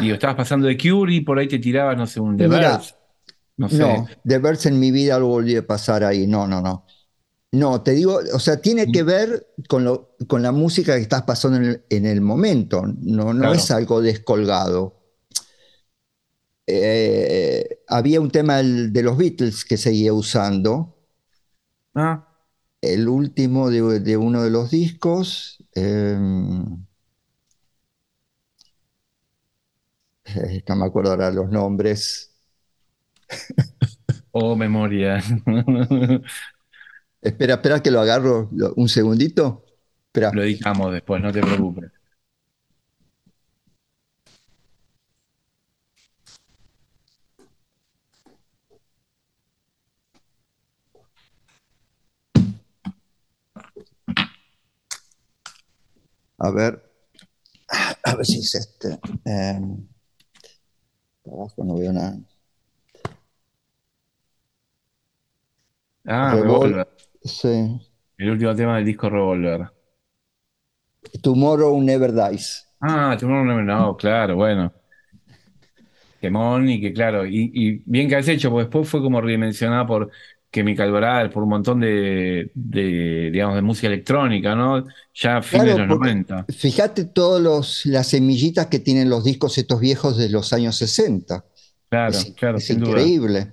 [0.00, 2.94] Digo, estabas pasando de Cure y por ahí te tirabas, no sé, un The Birds.
[3.56, 3.78] No, sé.
[3.78, 6.26] no, The Birds en mi vida lo volví a pasar ahí.
[6.26, 6.84] No, no, no.
[7.50, 11.22] No, te digo, o sea, tiene que ver con, lo, con la música que estás
[11.22, 12.82] pasando en el, en el momento.
[13.00, 13.54] No, no claro.
[13.54, 14.96] es algo descolgado.
[16.66, 20.98] Eh, había un tema de los Beatles que seguía usando.
[21.94, 22.28] Ah.
[22.82, 25.64] El último de, de uno de los discos.
[25.74, 26.18] Eh,
[30.68, 32.32] no me acuerdo ahora los nombres.
[34.32, 35.18] Oh, memoria.
[37.20, 39.64] espera, espera que lo agarro un segundito.
[40.06, 40.30] Espera.
[40.32, 41.90] Lo editamos después, no te preocupes.
[56.38, 56.82] A ver,
[58.04, 58.98] a ver si es este.
[59.24, 59.60] Eh,
[61.32, 62.18] abajo no veo nada.
[66.06, 66.88] Ah, Revolver.
[67.22, 67.80] Sí.
[68.16, 69.70] El último tema del disco Revolver.
[71.22, 72.66] Tomorrow Never Dies.
[72.80, 74.72] Ah, Tomorrow Never No, claro, bueno.
[76.20, 79.86] Quemón y que claro, y, y, bien que has hecho, porque después fue como redimensionada
[79.86, 80.10] por
[80.52, 84.84] Chemical Brothers, por un montón de, de, digamos, de música electrónica, ¿no?
[85.14, 86.46] Ya a fines Claro, de los porque 90.
[86.48, 91.44] Fíjate todas las semillitas que tienen los discos estos viejos de los años 60.
[91.90, 92.90] Claro, Es, claro, es sin duda.
[92.90, 93.52] increíble.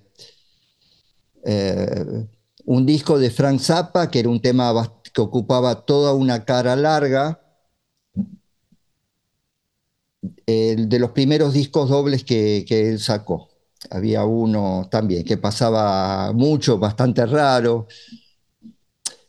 [1.44, 2.26] Eh,
[2.66, 4.74] un disco de Frank Zappa, que era un tema
[5.14, 7.42] que ocupaba toda una cara larga,
[10.48, 13.50] de los primeros discos dobles que, que él sacó.
[13.92, 17.88] Había uno también que pasaba mucho, bastante raro.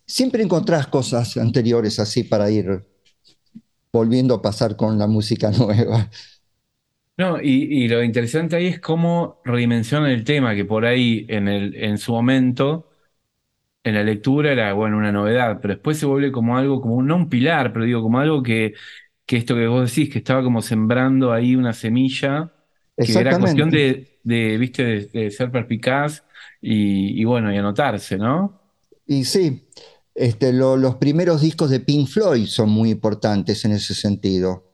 [0.05, 2.85] Siempre encontrás cosas anteriores así para ir
[3.93, 6.09] volviendo a pasar con la música nueva.
[7.19, 11.49] No, y, y lo interesante ahí es cómo redimensionan el tema, que por ahí en
[11.49, 12.91] el, en su momento,
[13.85, 17.07] en la lectura era, bueno, una novedad, pero después se vuelve como algo, como un,
[17.09, 18.75] no un pilar, pero digo, como algo que,
[19.27, 22.53] que esto que vos decís, que estaba como sembrando ahí una semilla,
[23.03, 26.25] que era cuestión de, de, viste, de, de ser perspicaz
[26.61, 28.61] y, y bueno, y anotarse, ¿no?
[29.07, 29.67] Y sí,
[30.15, 34.65] este, lo- los primeros discos de Pink Floyd son muy importantes en ese sentido,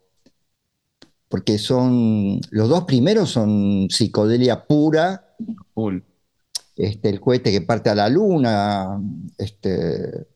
[1.29, 5.35] porque son, los dos primeros son psicodelia pura,
[6.77, 9.01] este, el cohete que parte a la luna,
[9.39, 10.27] este,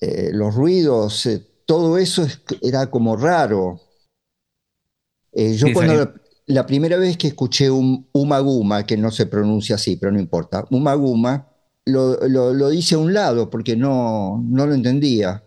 [0.00, 3.80] eh, los ruidos, eh, todo eso es- era como raro.
[5.32, 6.14] Eh, yo Sí, cuando
[6.52, 10.64] la, primera vez que escuché un Umaguma, que no se pronuncia así, pero no importa,
[10.70, 11.48] Umaguma,
[11.84, 15.42] lo, lo, lo hice a un lado porque no, no lo entendía.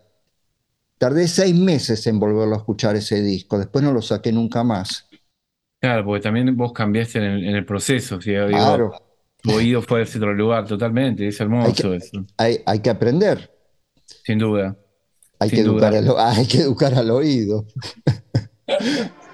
[0.98, 5.08] Tardé seis meses en volverlo a escuchar ese disco, después no lo saqué nunca más.
[5.80, 8.92] Claro, porque también vos cambiaste en el, en el proceso, digo, Claro,
[9.42, 12.90] tu oído fue hacia otro lugar totalmente, es hay hermoso que, eso, hay, hay que
[12.90, 13.52] aprender,
[14.24, 14.76] sin duda,
[15.40, 17.66] hay que educar al, hay que educar al oído.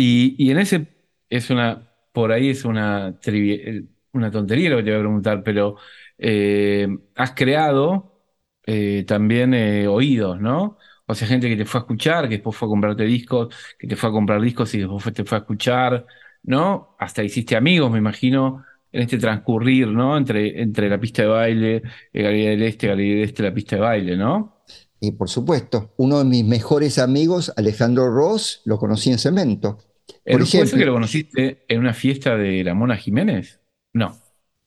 [0.00, 0.88] Y, en ese
[1.28, 5.42] es una, por ahí es una, trivi- una tontería lo que te voy a preguntar,
[5.42, 5.76] pero
[6.18, 8.22] eh, has creado
[8.66, 10.78] eh, también eh, oídos, ¿no?
[11.06, 13.86] O sea, gente que te fue a escuchar, que después fue a comprarte discos, que
[13.88, 16.06] te fue a comprar discos y después te fue a escuchar,
[16.42, 16.94] ¿no?
[16.98, 20.16] Hasta hiciste amigos, me imagino, en este transcurrir, ¿no?
[20.16, 21.82] Entre, entre la pista de baile,
[22.12, 24.57] Galería del Este, Galería del Este, la pista de baile, ¿no?
[25.00, 29.78] Y por supuesto, uno de mis mejores amigos, Alejandro Ross, lo conocí en Cemento.
[30.24, 33.60] Por ejemplo, que lo conociste en una fiesta de la Mona Jiménez?
[33.92, 34.16] No.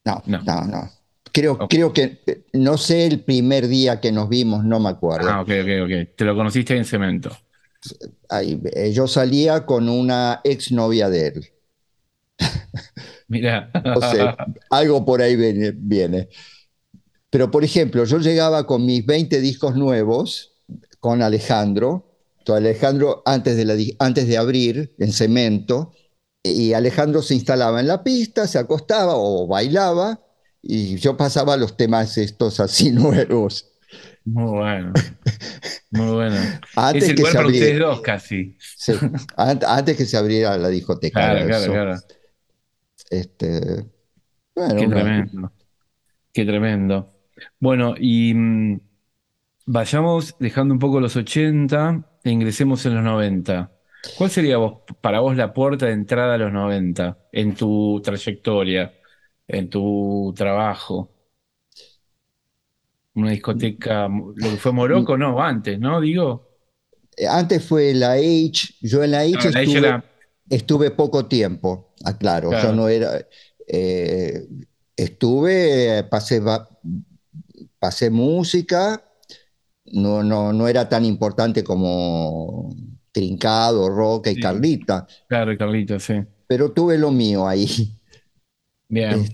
[0.04, 0.90] No, no, no.
[1.32, 5.28] Creo, creo que, eh, no sé el primer día que nos vimos, no me acuerdo.
[5.30, 6.16] Ah, ok, ok, ok.
[6.16, 7.34] Te lo conociste en Cemento.
[8.28, 11.46] Ahí, eh, yo salía con una exnovia de él.
[13.28, 13.70] Mira.
[14.70, 16.28] algo por ahí viene,
[17.32, 20.52] Pero, por ejemplo, yo llegaba con mis 20 discos nuevos
[21.00, 22.10] con Alejandro.
[22.46, 25.94] Alejandro, antes de, la, antes de abrir en cemento,
[26.42, 30.20] y Alejandro se instalaba en la pista, se acostaba o bailaba,
[30.60, 33.66] y yo pasaba los temas estos así nuevos.
[34.26, 34.92] Muy bueno.
[35.90, 36.36] Muy bueno.
[36.76, 38.58] antes es que se abriera, dos casi.
[39.38, 41.18] antes que se abriera la discoteca.
[41.18, 42.00] Claro, claro, claro.
[43.08, 43.86] Este,
[44.54, 45.52] Qué tremendo.
[46.30, 47.11] Qué tremendo.
[47.58, 48.80] Bueno, y mm,
[49.66, 53.70] vayamos dejando un poco los 80 e ingresemos en los 90.
[54.16, 54.56] ¿Cuál sería
[55.00, 58.92] para vos la puerta de entrada a los 90 en tu trayectoria,
[59.46, 61.10] en tu trabajo?
[63.14, 66.00] Una discoteca, lo que fue Morocco, no, antes, ¿no?
[66.00, 66.48] Digo.
[67.16, 70.02] Eh, antes fue la H, yo en la H estuve,
[70.48, 72.70] estuve, poco tiempo, aclaro, claro.
[72.70, 73.26] yo no era,
[73.68, 74.46] eh,
[74.96, 76.40] estuve, pasé,
[77.82, 79.02] pasé música,
[79.86, 82.72] no, no, no era tan importante como
[83.10, 85.04] Trincado, Roca y Carlita.
[85.28, 86.14] Claro, Carlita, sí.
[86.46, 87.66] Pero tuve lo mío ahí.
[88.88, 89.26] Bien.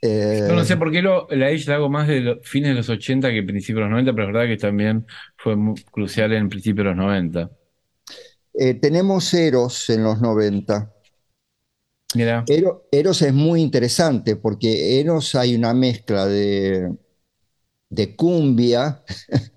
[0.00, 2.76] Eh, no sé por qué lo, la Age la hago más de los fines de
[2.76, 6.32] los 80 que principios de los 90, pero es verdad que también fue muy crucial
[6.32, 7.50] en principios de los 90.
[8.54, 10.90] Eh, tenemos Eros en los 90.
[12.14, 12.44] Mira.
[12.90, 16.90] Eros, es muy interesante porque Eros hay una mezcla de,
[17.94, 19.02] de cumbia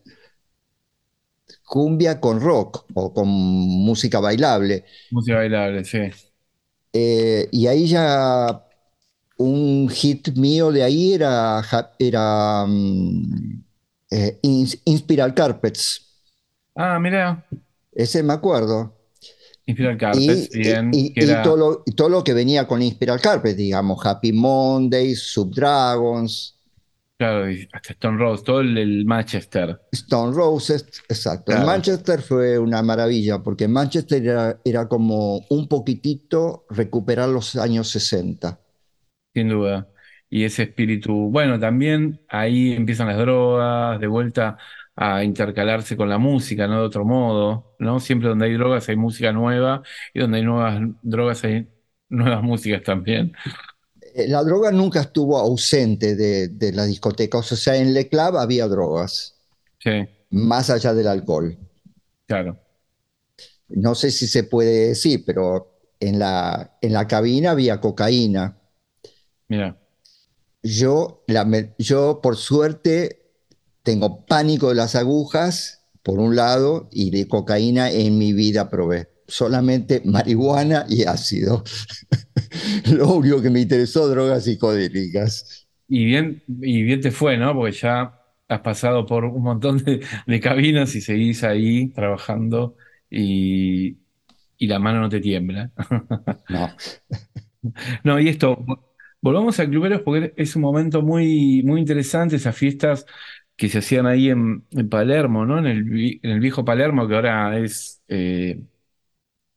[1.67, 4.86] cumbia con rock o con música bailable.
[5.12, 6.00] Música bailable, sí.
[6.93, 8.65] Eh, y ahí ya
[9.38, 11.62] un hit mío de ahí era,
[12.00, 13.62] era um,
[14.41, 16.23] Inspiral Carpets.
[16.73, 17.45] Ah, mira.
[17.91, 18.95] Ese me acuerdo.
[19.65, 20.91] Inspiral Carpets, y, bien.
[20.93, 26.57] Y, todo lo, todo, lo, que venía con Inspiral Carpets, digamos, Happy Mondays, Subdragons.
[27.17, 29.82] Claro, hasta Stone Rose, todo el, Manchester.
[29.91, 31.51] Stone Roses, exacto.
[31.51, 38.60] Manchester fue una maravilla, porque Manchester era, como un poquitito recuperar los años 60.
[39.34, 39.88] Sin duda.
[40.30, 44.58] Y ese espíritu, bueno, también ahí empiezan las drogas, de vuelta
[44.95, 46.82] a intercalarse con la música, ¿no?
[46.82, 47.99] De otro modo, ¿no?
[47.99, 49.82] Siempre donde hay drogas hay música nueva
[50.13, 51.67] y donde hay nuevas drogas hay
[52.10, 53.34] nuevas músicas también.
[54.17, 57.38] Eh, la droga nunca estuvo ausente de, la discoteca.
[57.38, 59.36] O sea, en Le Club había drogas.
[59.77, 59.91] Sí.
[60.32, 61.56] Más allá del alcohol.
[62.25, 62.60] Claro.
[63.69, 68.58] No sé si se puede decir, pero en la, en la cabina había cocaína.
[69.49, 69.77] Mira.
[70.63, 71.23] Yo,
[71.77, 73.21] yo, por suerte,
[73.84, 79.10] tengo pánico de las agujas, por un lado, y de cocaína en mi vida probé.
[79.27, 81.63] Solamente marihuana y ácido.
[82.91, 85.67] lo único que me interesó, drogas psicodélicas.
[85.88, 87.54] Y bien, y bien te fue, ¿no?
[87.54, 92.76] Porque ya has pasado por un montón de, cabinas y seguís ahí trabajando
[93.10, 93.97] y,
[94.60, 95.71] la mano no te tiembla.
[96.50, 96.69] No.
[98.04, 98.63] No, y esto,
[99.21, 103.06] volvamos a Cluberos porque es un momento muy, muy interesante, esas fiestas
[103.58, 105.60] que se hacían ahí en, Palermo, ¿no?
[105.60, 108.62] En el, en el, viejo Palermo, que ahora es eh,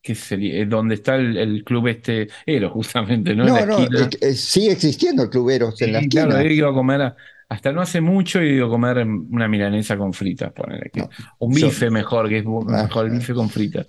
[0.03, 0.65] ¿Qué sería?
[0.65, 3.45] ¿Dónde está el, club este Eros, justamente, ¿no?
[3.45, 3.89] No, no,
[4.35, 6.27] sigue existiendo el club Eros en la esquina.
[6.27, 7.15] Claro, he ido a comer,
[7.49, 10.91] hasta no hace mucho he ido a comer una milanesa con fritas, poner
[11.39, 12.83] un bife mejor, que es ah.
[12.85, 13.87] mejor el bife con fritas.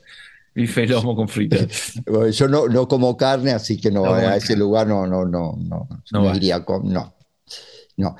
[0.54, 1.94] Bife lomo con fritas.
[2.34, 5.88] yo no, no como carne, así que no, a ese lugar no, no, no, no,
[6.12, 7.16] no iría con, no,
[7.96, 8.18] no.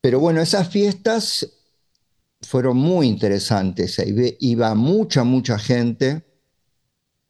[0.00, 1.50] Pero bueno, esas fiestas
[2.42, 4.00] fueron muy interesantes.
[4.38, 6.27] Iba mucha, mucha gente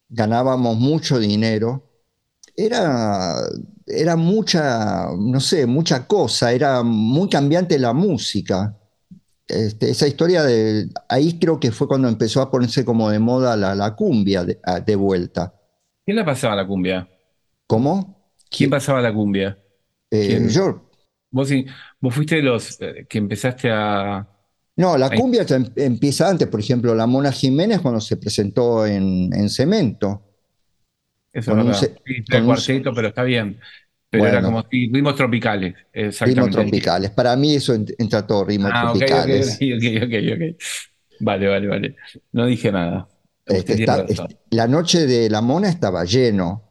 [0.09, 1.83] ganábamos mucho dinero,
[2.55, 3.35] era,
[3.87, 8.75] era mucha, no sé, mucha cosa, era muy cambiante la música.
[9.47, 13.55] Este, esa historia de ahí creo que fue cuando empezó a ponerse como de moda
[13.55, 15.53] la, la cumbia de, vuelta.
[16.05, 17.07] ¿Quién la pasaba la cumbia?
[17.65, 18.33] ¿Cómo?
[18.49, 19.57] ¿Quién pasaba la cumbia?
[20.11, 20.49] Eh, ¿Quién?
[20.49, 20.89] yo,
[21.31, 21.49] Vos,
[21.99, 24.27] vos fuiste de los eh, que empezaste a...
[24.79, 25.19] no, la Ahí.
[25.19, 30.23] cumbia em- empieza antes, por ejemplo, la Mona Jiménez cuando se presentó en, en Cemento.
[31.31, 31.79] Eso Con es verdad.
[32.05, 33.59] Sí, con el un cuarteto, pero está bien.
[34.09, 35.75] Pero era como si ritmos tropicales,
[36.23, 36.51] Ritmos exactamente.
[36.51, 37.11] tropicales.
[37.11, 39.55] Para mí eso ent- entra todo ritmos Ah, tropicales.
[39.55, 40.61] ok, ok, ok, ok.
[41.21, 41.95] Vale, vale, vale.
[42.31, 43.07] No dije nada.
[43.45, 46.63] Este, está- este, la noche de la Mona estaba lleno.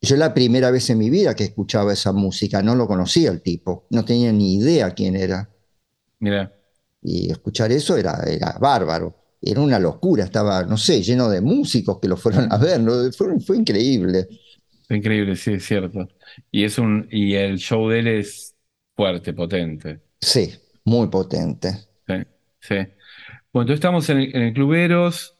[0.00, 3.42] Yo la primera vez en mi vida que escuchaba esa música, no lo conocía el
[3.42, 5.50] tipo, no tenía ni idea quién era.
[6.20, 6.52] Mira,
[7.04, 12.00] Y escuchar eso era, era bárbaro, era una locura, estaba, no sé, lleno de músicos
[12.00, 12.92] que lo fueron a ver, ¿no?
[13.12, 14.28] fue, fue increíble.
[14.86, 16.08] fue increíble, sí, es cierto.
[16.50, 18.54] Y es un, y el show de él es
[18.96, 20.00] fuerte, potente.
[20.20, 20.52] Sí,
[20.84, 21.86] muy potente.
[22.06, 22.14] Sí,
[22.60, 22.74] sí.
[23.52, 25.36] Bueno, entonces estamos en el, en el Club Eros.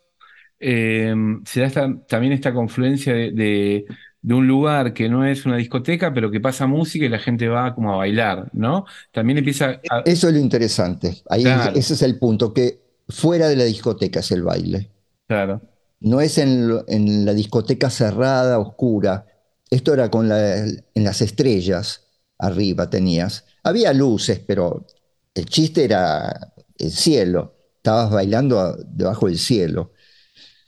[0.61, 1.15] eh,
[1.47, 3.87] se da esta- también esta confluencia de, de-
[4.25, 7.49] de un lugar que no es una discoteca, pero que pasa música y la gente
[7.49, 8.87] va como a bailar, ¿no?
[9.13, 10.01] También empieza a...
[10.05, 11.73] Eso es lo interesante, ahí Claro.
[11.75, 14.91] ese es el punto, que fuera de la discoteca es el baile.
[15.27, 15.61] Claro,
[16.01, 19.27] No es en, en la discoteca cerrada, oscura.
[19.71, 22.07] Esto era con la- en las estrellas
[22.39, 23.45] arriba tenías.
[23.63, 24.87] Había luces, pero
[25.35, 27.55] el chiste era el cielo.
[27.77, 29.93] Estabas bailando debajo del cielo.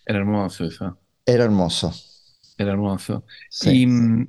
[0.04, 0.98] era hermoso eso.
[1.24, 1.92] Era hermoso.
[2.58, 3.24] Era hermoso.
[3.50, 3.84] Sí.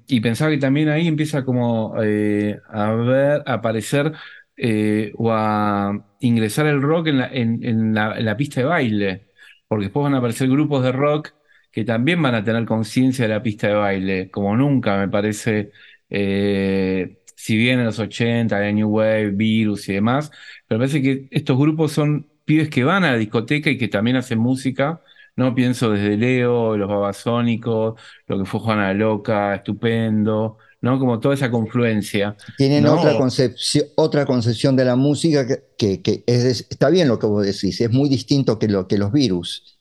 [0.07, 4.11] Y, y pensaba que también ahí empieza como eh, a ver, a aparecer
[4.57, 8.65] eh, o a ingresar el rock en la, en, en la, en la pista de
[8.67, 9.27] baile,
[9.67, 11.33] porque después van a aparecer grupos de rock
[11.71, 15.71] que también van a tener conciencia de la pista de baile, como nunca, me parece,
[16.09, 20.31] eh, si bien en los 80, de New Wave, Virus y demás,
[20.67, 23.87] pero me parece que estos grupos son pibes que van a la discoteca y que
[23.87, 25.01] también hacen música.
[25.37, 30.99] No pienso desde Leo, los Babasónicos, lo que fue Juana la Loca, estupendo, ¿no?
[30.99, 32.35] Como toda esa confluencia.
[32.57, 32.95] Tienen No.
[32.99, 37.27] otra concepción, otra concepción de la música que, que- que es, está bien lo que
[37.27, 39.79] vos decís, es muy distinto que, lo, que los virus.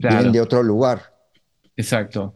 [0.00, 1.14] Claro, Vienen de otro lugar.
[1.76, 2.34] exacto,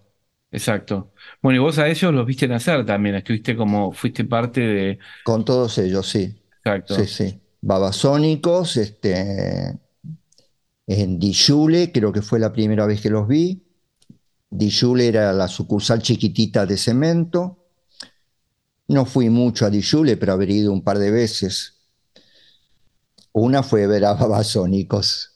[0.50, 1.12] exacto.
[1.42, 5.44] Bueno, y vos a ellos los viste nacer también, estuviste como, fuiste parte de, Con
[5.44, 6.40] todos ellos, sí.
[6.64, 7.40] exacto, Sí, sí.
[7.60, 9.78] Babasónicos, este,
[10.88, 13.62] en Dijule, creo que fue la primera vez que los vi.
[14.50, 17.66] Dijule era la sucursal chiquitita de Cemento.
[18.88, 21.74] No fui mucho a Dijule, pero haber ido un par de veces.
[23.32, 25.34] Una fue ver a Babasónicos,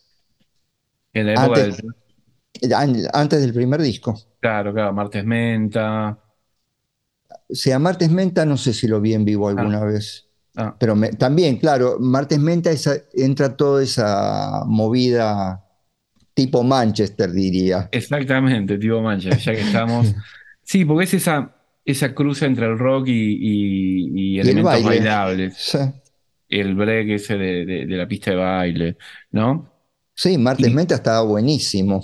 [1.13, 1.77] en la época Antes-
[2.61, 4.19] del, an- antes del primer disco.
[4.41, 6.19] claro, claro, Martes Menta,
[7.49, 10.27] O sea, Martes Menta no sé si lo vi en vivo alguna vez.
[10.57, 15.65] Ah, Pero me- también, claro, Martes Menta esa- entra toda esa movida
[16.35, 17.89] tipo Manchester, diría.
[17.93, 20.15] exactamente, tipo Manchester, ya que estamos.
[20.65, 24.83] Sí, porque es esa, esa cruza entre el rock y, y- y Y el elementos
[24.85, 25.55] bailables.
[25.59, 25.79] Sí,
[26.49, 28.97] el break ese de, de- de la pista de baile,
[29.33, 29.72] ¿no?
[30.15, 32.01] Sí, Martes Y- Menta estaba buenísimo.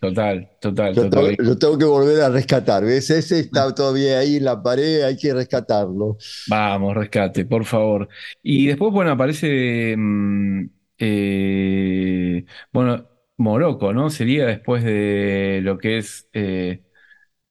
[0.00, 1.36] Total, total, tengo, total.
[1.38, 2.84] lo tengo que volver a rescatar.
[2.84, 3.10] ¿Ves?
[3.10, 6.16] Ese está todavía ahí en la pared, hay que rescatarlo.
[6.46, 8.08] Vamos, rescate, por favor.
[8.42, 10.64] Y después, bueno, aparece, mm,
[10.98, 14.10] eh, bueno, Morocco, ¿no?
[14.10, 16.82] Sería después de lo que es, eh,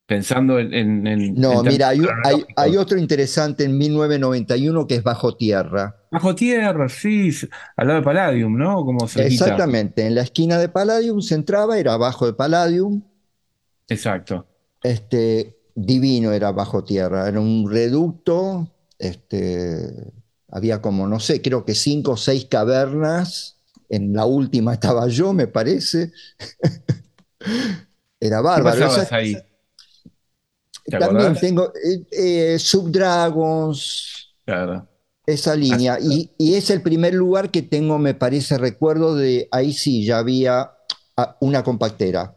[0.10, 2.02] pensando en, en, en- No, en mira, hay,
[2.56, 5.96] hay- otro interesante en 1991 que es Bajo Tierra.
[6.12, 7.30] Bajo tierra, sí,
[7.78, 8.84] al lado de Palladium, ¿no?
[8.84, 9.06] Como.
[9.16, 13.04] Exactamente, en la esquina de Palladium se entraba, era abajo de Palladium.
[13.88, 14.48] Exacto.
[14.82, 18.68] Este, divino era Bajo Tierra, era un reducto.
[18.98, 20.12] Este,
[20.50, 23.58] había como, no sé, creo que cinco o seis cavernas.
[23.92, 26.12] En la última estaba yo, me parece.
[28.20, 28.80] Era ¿Qué bárbaro.
[28.82, 29.38] pasabas Esa- ahí?
[30.90, 34.88] ¿Te también tengo eh, eh, Subdragons, Claro.
[35.26, 36.00] esa línea.
[36.02, 40.18] Y, y es el primer lugar que tengo, me parece, recuerdo de ahí sí, ya
[40.20, 40.72] había
[41.18, 42.36] ah, una compactera.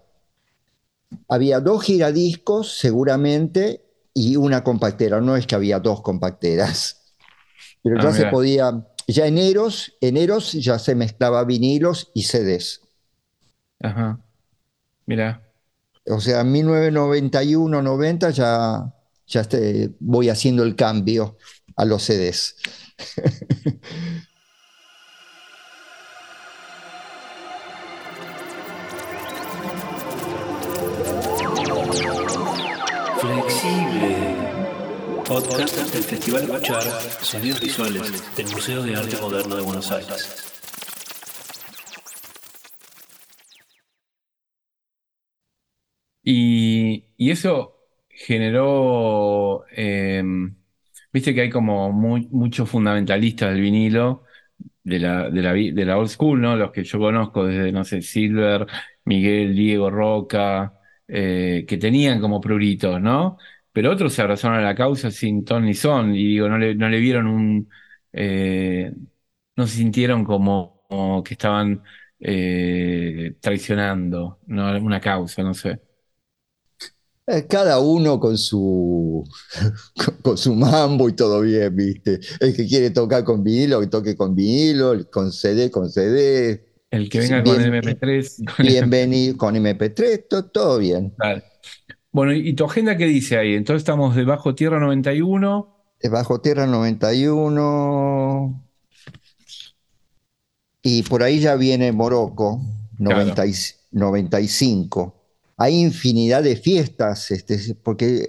[1.28, 3.82] Había dos giradiscos, seguramente,
[4.14, 5.20] y una compactera.
[5.20, 7.14] No es que había dos compacteras.
[7.82, 12.22] Pero Ah, ya se podía, ya en Eros, en Eros ya se mezclaba vinilos y
[12.24, 12.80] CDs.
[13.80, 14.20] Ajá.
[15.06, 15.42] Mira.
[16.06, 18.92] O sea, en 1991-90 ya,
[19.26, 21.36] ya este, voy haciendo el cambio
[21.76, 22.56] a los CDs.
[33.20, 34.36] Flexible.
[35.24, 36.82] Podcast del Festival Escuchar
[37.22, 40.51] Sonidos Visuales del Museo de Arte Moderno de Buenos Aires.
[46.22, 50.22] Y, eso generó, eh,
[51.12, 54.24] viste que hay como muchos fundamentalistas del vinilo,
[54.84, 56.56] de la, de la, old school, ¿no?
[56.56, 58.66] Los que yo conozco desde, no sé, Silver,
[59.04, 60.74] Miguel, Diego Roca,
[61.08, 63.38] eh, que tenían como pruritos, ¿no?
[63.72, 66.74] Pero otros se abrazaron a la causa sin ton ni son, y digo, no le,
[66.74, 67.68] no le vieron un,
[68.12, 68.92] eh,
[69.56, 70.82] no se sintieron como,
[71.24, 71.82] que estaban
[72.20, 75.80] eh, traicionando una causa, no sé.
[77.24, 79.22] Eh, cada uno con su,
[80.22, 82.18] con su mambo y todo bien, ¿viste?
[82.40, 86.66] El que quiere tocar con vinilo, que toque con vinilo, con CD, con CD.
[86.90, 88.58] El que venga con MP3.
[88.58, 91.14] Bienvenido con MP3, todo, bien.
[92.10, 93.54] Bueno, ¿y tu agenda qué dice ahí?
[93.54, 95.76] Entonces estamos de Bajo Tierra 91.
[96.00, 98.68] De Bajo Tierra 91.
[100.82, 102.60] Y por ahí ya viene Morocco,
[102.98, 105.21] 95.
[105.62, 108.28] Hay infinidad de fiestas, este, porque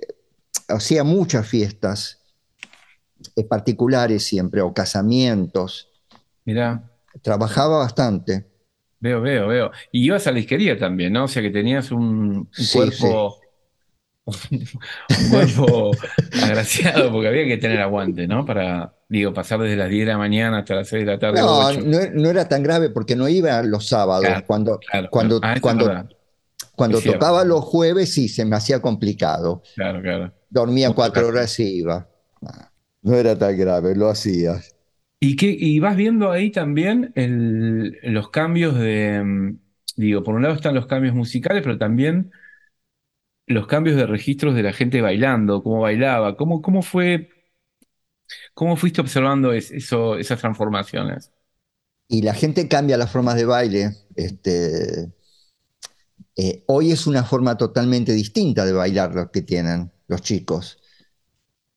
[0.67, 2.21] hacía muchas fiestas
[3.36, 5.89] eh, particulares siempre, o casamientos.
[6.45, 6.91] Mira.
[7.23, 8.45] Trabajaba bastante.
[8.99, 9.71] Veo, veo, veo.
[9.91, 11.23] Y ibas a la isquería también, ¿no?
[11.23, 13.39] O sea que tenías un, cuerpo.
[14.25, 15.91] un cuerpo
[16.39, 18.45] agraciado, porque había que tener aguante, ¿no?
[18.45, 21.41] Para, digo, pasar desde las 10 de la mañana hasta las 6 de la tarde.
[21.41, 21.71] No,
[22.13, 24.43] no, era tan grave porque no iba los sábados.
[24.45, 24.79] cuando
[25.09, 26.07] cuando, ah, cuando,
[26.76, 29.61] cuando tocaba los jueves sí se me hacía complicado.
[29.76, 30.34] Claro, claro.
[30.49, 32.07] Dormía cuatro horas y iba.
[33.01, 34.61] No era tan grave, lo hacía.
[35.19, 37.13] ¿Y, qué, y vas viendo ahí también
[38.03, 39.59] los cambios de, mm,
[39.97, 42.32] digo, por un lado están los cambios musicales, pero también
[43.45, 47.30] los cambios de registros de la gente bailando, cómo bailaba, cómo, cómo fue
[48.53, 51.32] ¿Cómo fuiste observando eso, esas transformaciones?
[52.07, 53.91] Y la gente cambia las formas de baile.
[54.15, 55.11] Este,
[56.36, 60.79] eh, hoy es una forma totalmente distinta de bailar lo que tienen los chicos.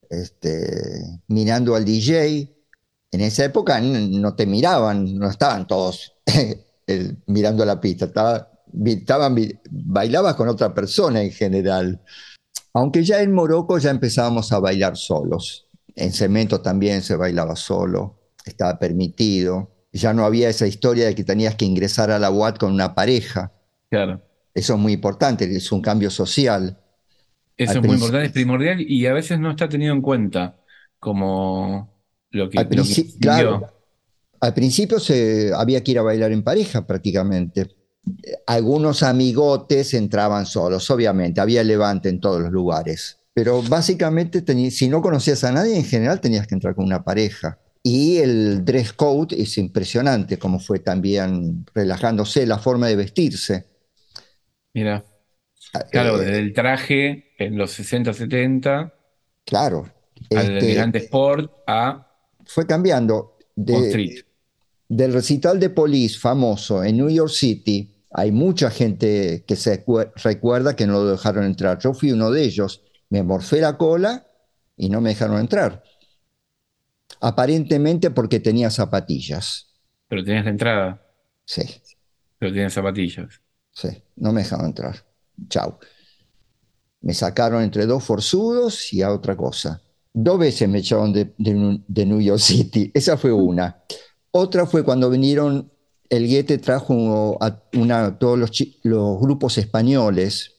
[0.09, 2.55] Este, mirando al DJ,
[3.11, 6.15] en esa época no te miraban, no estaban todos
[7.27, 9.37] mirando la pista, estaban,
[9.71, 12.03] bailabas con otra persona en general.
[12.73, 15.67] Aunque ya en Morocco ya empezábamos a bailar solos.
[15.95, 19.73] En cemento también se bailaba solo, estaba permitido.
[19.93, 22.95] Ya no había esa historia de que tenías que ingresar a la UAT con una
[22.95, 23.53] pareja.
[23.89, 24.21] Claro.
[24.57, 26.81] Eso es muy importante, es un cambio social.
[27.59, 30.57] Eso es muy importante, es primordial y a veces no está tenido en cuenta
[30.99, 31.93] como
[32.31, 32.59] lo que.
[32.59, 32.69] Al,
[33.21, 33.71] claro,
[34.41, 37.69] al principio se, había que ir a bailar en pareja prácticamente.
[38.47, 43.19] Algunos amigotes entraban solos, obviamente, había levante en todos los lugares.
[43.35, 47.59] Pero básicamente, si no conocías a nadie, en general tenías que entrar con una pareja.
[47.83, 53.76] Y el dress code es impresionante, como fue también relajándose la forma de vestirse.
[54.77, 55.03] Mira.
[55.73, 58.93] Ah, claro, eh, desde el traje en los 60, 70.
[59.47, 59.91] Claro.
[60.31, 62.07] Al este, elegante sport a.
[62.45, 63.39] Fue cambiando.
[63.55, 64.23] De,
[64.87, 69.83] del recital de Police famoso en New York City, hay mucha gente que se
[70.23, 71.79] recuerda que no lo dejaron entrar.
[71.79, 74.27] Yo fui uno de ellos me morfé la cola
[74.77, 75.83] y no me dejaron entrar.
[77.23, 79.75] Aparentemente porque tenía zapatillas.
[80.09, 81.03] Pero tenías la entrada.
[81.47, 81.63] Sí.
[82.39, 83.41] Pero tenías zapatillas.
[83.77, 85.05] Sí, no me dejaron entrar.
[85.51, 85.79] Chau.
[87.03, 89.83] Me sacaron entre dos forzudos y a otra cosa.
[90.15, 92.91] Dos veces me echaron de, New York City.
[92.95, 93.83] Esa fue una.
[94.31, 95.71] Otra fue cuando vinieron,
[96.09, 98.51] el Guete trajo a una, todos los,
[98.83, 100.55] los grupos españoles.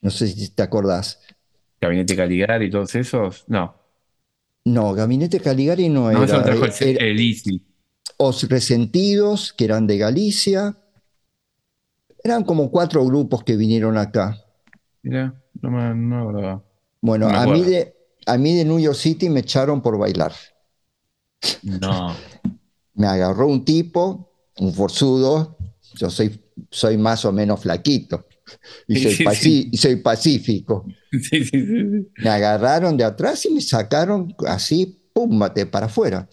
[0.00, 1.20] No sé si te acordás
[1.80, 3.74] Gabinete Caligari y todos esos, no.
[4.64, 6.40] No, Gabinete Caligari no, no era.
[6.40, 7.62] Eso el, el,
[8.16, 10.76] Os Resentidos, que eran de Galicia.
[12.26, 14.36] Eran como cuatro grupos que vinieron acá.
[15.02, 16.64] Mira, no me no,
[17.00, 17.94] Bueno, a, mí de,
[18.26, 20.32] a mí de New York City me echaron por bailar.
[21.62, 22.16] No.
[22.94, 25.56] me agarró un tipo, un forzudo.
[25.94, 28.26] Yo soy, soy más o menos flaquito
[28.86, 28.96] y
[29.76, 30.84] soy, pacífico.
[32.18, 36.28] Me agarraron de atrás y me sacaron así, pum, para afuera.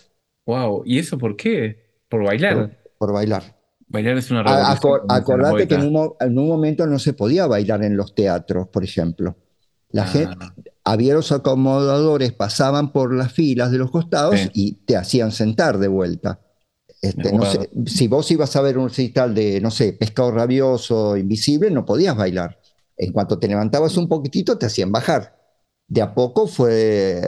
[0.46, 2.02] Wow, ¿y eso por qué?
[2.10, 2.80] ¿Por bailar?
[2.98, 3.58] Por, bailar.
[3.94, 4.42] Bailar es una
[5.08, 9.38] acordate que en un, momento no se podía bailar en los teatros, por ejemplo.
[9.92, 10.08] La ah.
[10.08, 10.36] gente,
[10.84, 15.88] había los acomodadores, pasaban por las filas de los costados y te hacían sentar de
[15.90, 16.40] vuelta.
[17.04, 21.16] Este, no sé, si vos ibas a ver un recital de, no sé, pescado rabioso,
[21.16, 22.60] invisible, no podías bailar.
[22.98, 25.38] En cuanto te levantabas un poquitito, te hacían bajar.
[25.88, 27.22] De a poco fue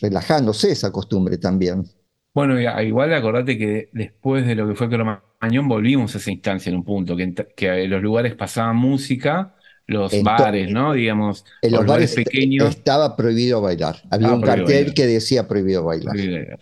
[0.00, 1.90] relajándose esa costumbre también.
[2.34, 6.76] Bueno, igual acordate que después de lo que fue Cromañón volvimos a esa instancia en
[6.76, 9.54] un punto, que, que los lugares pasaban música,
[9.86, 10.94] los bares, ¿no?
[10.94, 12.70] Digamos, En los bares pequeños.
[12.70, 14.02] estaba prohibido bailar.
[14.10, 14.94] Había Ah, un cartel bailar.
[14.94, 16.16] que decía prohibido bailar.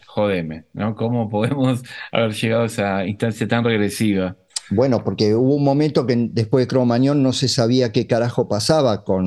[0.06, 0.94] Jodeme, ¿no?
[0.94, 4.36] ¿Cómo podemos haber llegado a esa instancia tan regresiva?
[4.68, 9.04] Bueno, porque hubo un momento que después de Cromañón no se sabía qué carajo pasaba
[9.04, 9.26] con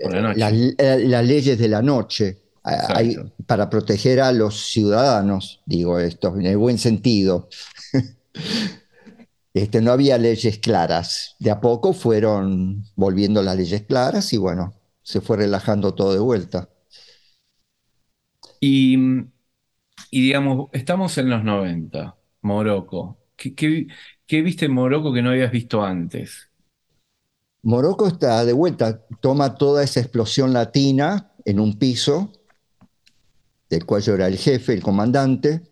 [0.00, 2.43] la las, eh, las leyes de la noche.
[2.64, 7.48] Hay- para proteger a los ciudadanos, digo esto, en el buen sentido.
[9.54, 11.36] Este, no había leyes claras.
[11.38, 16.18] De a poco fueron volviendo las leyes claras y bueno, se fue relajando todo de
[16.18, 16.68] vuelta.
[18.60, 18.96] Y,
[20.10, 23.18] y digamos, estamos en los 90, Morocco.
[23.36, 23.86] ¿Qué, qué-
[24.26, 26.50] qué viste en Morocco que no habías visto antes?
[27.62, 32.30] Morocco está de vuelta, toma toda esa explosión latina en un piso,
[33.74, 35.62] del cual yo era el jefe, el comandante,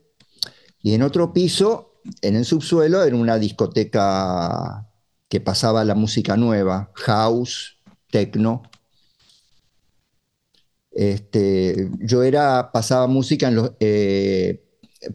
[0.82, 4.88] y en otro piso, en el subsuelo, era una discoteca
[5.28, 7.78] que pasaba la música nueva, house,
[8.10, 8.62] techno.
[10.90, 14.64] Este, yo era, pasaba música en eh,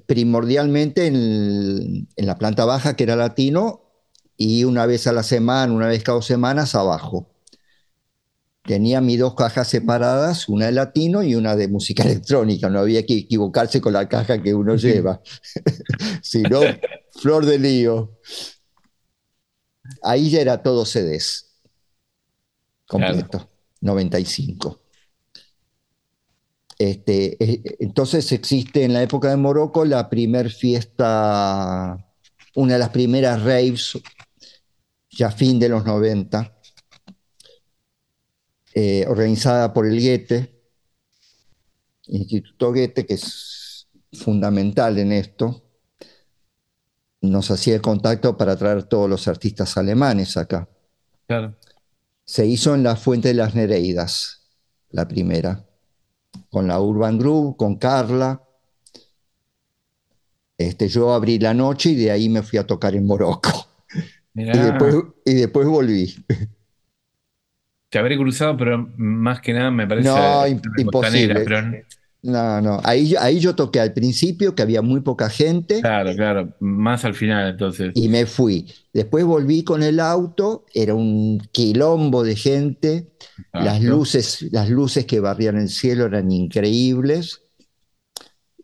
[0.05, 3.81] primordialmente en, en la planta baja, que era latino,
[4.37, 7.29] y una vez a la semana, una vez cada dos semanas abajo.
[8.67, 12.69] Tenía mis dos cajas separadas, una de latino y una de música electrónica.
[12.69, 15.21] No había que equivocarse con la caja que uno lleva.
[16.21, 16.59] si no,
[17.11, 18.19] flor de lío.
[20.03, 21.55] Ahí ya era todo CDs.
[22.85, 23.49] Completo.
[23.79, 24.81] 95.
[26.77, 32.05] Este, eh, entonces existe en la época de Morocco la primer fiesta,
[32.55, 33.97] una de las primeras raves,
[35.09, 36.56] ya fin de los 90,
[38.79, 40.53] eh, organizada por el Goethe,
[42.05, 45.63] Instituto Goethe, que es fundamental en esto.
[47.21, 50.69] Nos hacía el contacto para traer todos los artistas alemanes acá.
[51.25, 51.55] Claro.
[52.23, 54.43] Se hizo en la Fuente de las Nereidas,
[54.91, 55.65] la primera,
[56.51, 58.43] con la Urban Groove, con Carla.
[60.55, 63.49] Este, yo abrí la noche y de ahí me fui a tocar en Morocco.
[64.35, 66.13] Mirá, Y después, y después volví.
[67.89, 71.41] Te habré cruzado, pero más que nada me parece No, imposible.
[71.41, 71.61] pero
[72.23, 72.81] No, no.
[72.83, 77.05] Ahí, yo- ahí yo toqué al principio, que había muy poca gente, claro, claro, más
[77.05, 77.91] al final entonces.
[77.93, 78.65] y me fui.
[78.91, 83.11] Después volví con el auto, era un quilombo de gente.
[83.53, 87.43] Las luces, las luces que barrían el cielo eran increíbles.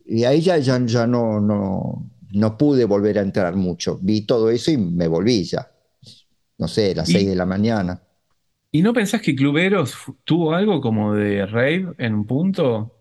[0.05, 3.97] Y ahí ya, ya, ya no, no, no pude volver a entrar mucho.
[4.01, 5.71] Vi todo eso y me volví ya.
[6.57, 8.01] No sé, las Y- 6 de la mañana.
[8.74, 9.95] ¿Y no pensás que Cluberos
[10.26, 12.91] tuvo algo como de rave en un punto?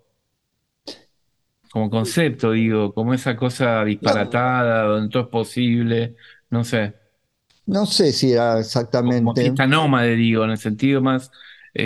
[1.71, 6.17] Como concepto, digo, como esa cosa disparatada, donde todo es posible,
[6.51, 6.95] no sé,
[7.67, 8.59] No sé si era
[9.17, 9.41] como exactamente.
[9.41, 11.31] fiesta nómade, digo, en el sentido más...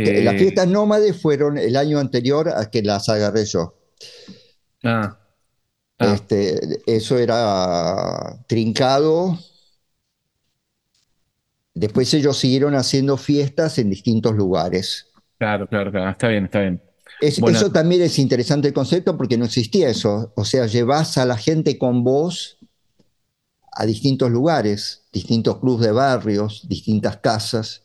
[0.03, 3.75] que Las eh, fiestas nómades fueron el año anterior a que las agarré yo.
[4.85, 5.19] ah,
[5.99, 9.39] ah, Este, eso era trincado.
[11.77, 15.13] Después ellos siguieron haciendo fiestas en distintos lugares.
[15.39, 16.83] claro, claro, claro, está bien, está bien.
[17.21, 17.59] Es- Bueno.
[17.59, 20.33] Eso también es interesante el concepto porque no existía eso.
[20.37, 22.59] O sea, llevas a la gente con vos
[23.71, 27.85] a distintos lugares, distintos clubes de barrios, distintas casas.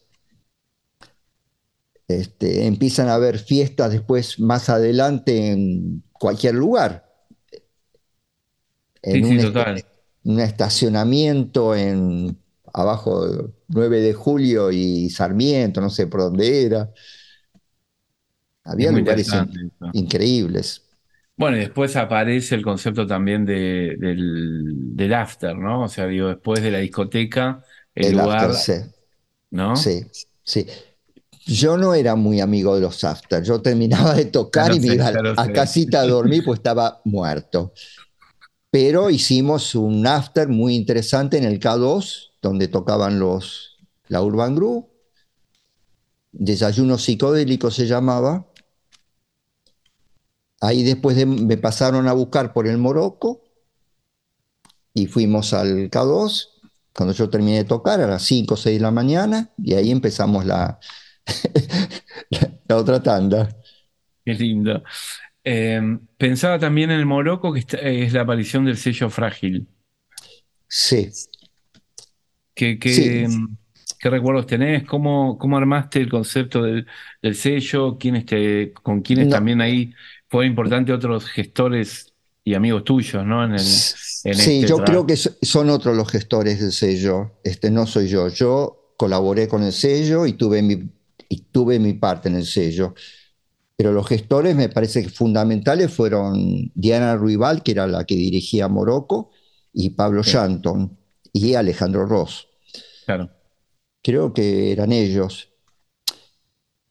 [2.08, 7.10] Este, empiezan a haber fiestas después más adelante en cualquier lugar.
[9.04, 9.86] En Sí, sí, un, est- total.
[10.24, 12.38] un estacionamiento en
[12.74, 16.91] abajo de 9 de julio y Sarmiento, no sé por dónde era.
[18.63, 20.82] Había lugares in- increíbles.
[21.36, 25.84] Bueno, y después aparece el concepto también de- del, del after, ¿no?
[25.84, 27.63] O sea, digo, después de la discoteca,
[27.95, 28.74] el El lugar, after, sí,
[29.49, 29.97] ¿no?
[30.05, 30.05] sí,
[30.43, 30.65] sí.
[31.45, 33.43] Yo no era muy amigo de los after.
[33.43, 37.74] Yo terminaba de tocar y me iba a casita a dormir, pues estaba muerto.
[38.72, 43.78] Pero hicimos un after muy interesante en el K2, donde tocaban los,
[44.08, 44.86] la Urban Groove.
[46.34, 48.48] Desayuno psicodélico se llamaba.
[50.62, 53.42] Ahí después de- me pasaron a buscar por el Morocco
[54.94, 56.50] y fuimos al K2.
[56.94, 59.92] Cuando yo terminé de tocar, a las 5 o 6 de la mañana, y ahí
[59.92, 60.78] empezamos la,
[62.30, 63.50] la, la otra tanda.
[64.26, 64.84] Qué lindo.
[65.44, 65.82] Eh,
[66.18, 67.64] pensaba también en el Morocco, que
[68.06, 69.68] es la aparición del sello Frágil.
[70.68, 71.12] Sí.
[72.62, 73.26] ¿Qué, qué, Sí.
[73.99, 74.84] qué recuerdos tenés?
[74.86, 76.86] ¿Cómo, cómo armaste el concepto del,
[77.20, 77.97] del sello?
[77.97, 79.32] ¿Quiénes te, con quiénes No.
[79.32, 79.91] también ahí
[80.30, 83.43] fue importante otros gestores y amigos tuyos, ¿no?
[83.43, 84.86] En el, en Sí, este yo trabajo.
[84.86, 88.28] creo que so- son otros los gestores del sello, este, no soy yo.
[88.28, 90.88] Yo colaboré con el sello y tuve mi,
[91.30, 92.93] y tuve mi parte en el sello.
[93.76, 98.68] Pero los gestores me parece que fundamentales fueron Diana Ruibal, que era la que dirigía
[98.68, 99.32] Morocco,
[99.74, 100.95] y Pablo Shanton
[101.34, 102.47] y Alejandro Ross.
[103.12, 103.30] Claro.
[104.01, 105.49] Creo que eran ellos.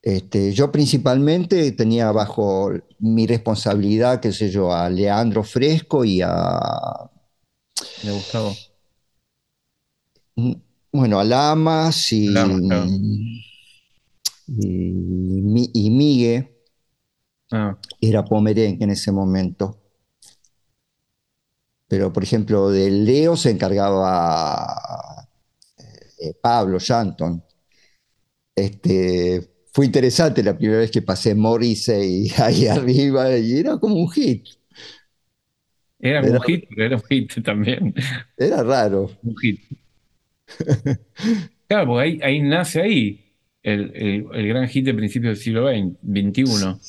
[0.02, 7.10] Este, yo principalmente tenía bajo mi responsabilidad, qué sé yo, a Leandro Fresco y a...
[8.04, 8.54] Me Gustavo.
[10.92, 12.86] Bueno, a Lamas y, Lamas, claro.
[14.46, 16.56] y, Mi- y Migue,
[17.52, 19.76] Ah, era pomerenque en ese momento.
[21.88, 25.19] Pero, por ejemplo, de Leo se encargaba
[26.20, 27.42] eh, Pablo Shanton.
[28.54, 34.10] Este, fue interesante la primera vez que pasé Morrissey ahí arriba y era como un
[34.10, 34.46] hit.
[35.98, 37.94] era un hit, pero era un hit también.
[38.36, 39.08] Era raro.
[39.22, 39.60] Un hit.
[41.68, 45.64] Claro, porque ahí, ahí nace ahí el, el- el gran hit de principios del siglo
[45.64, 46.80] XX, XXI.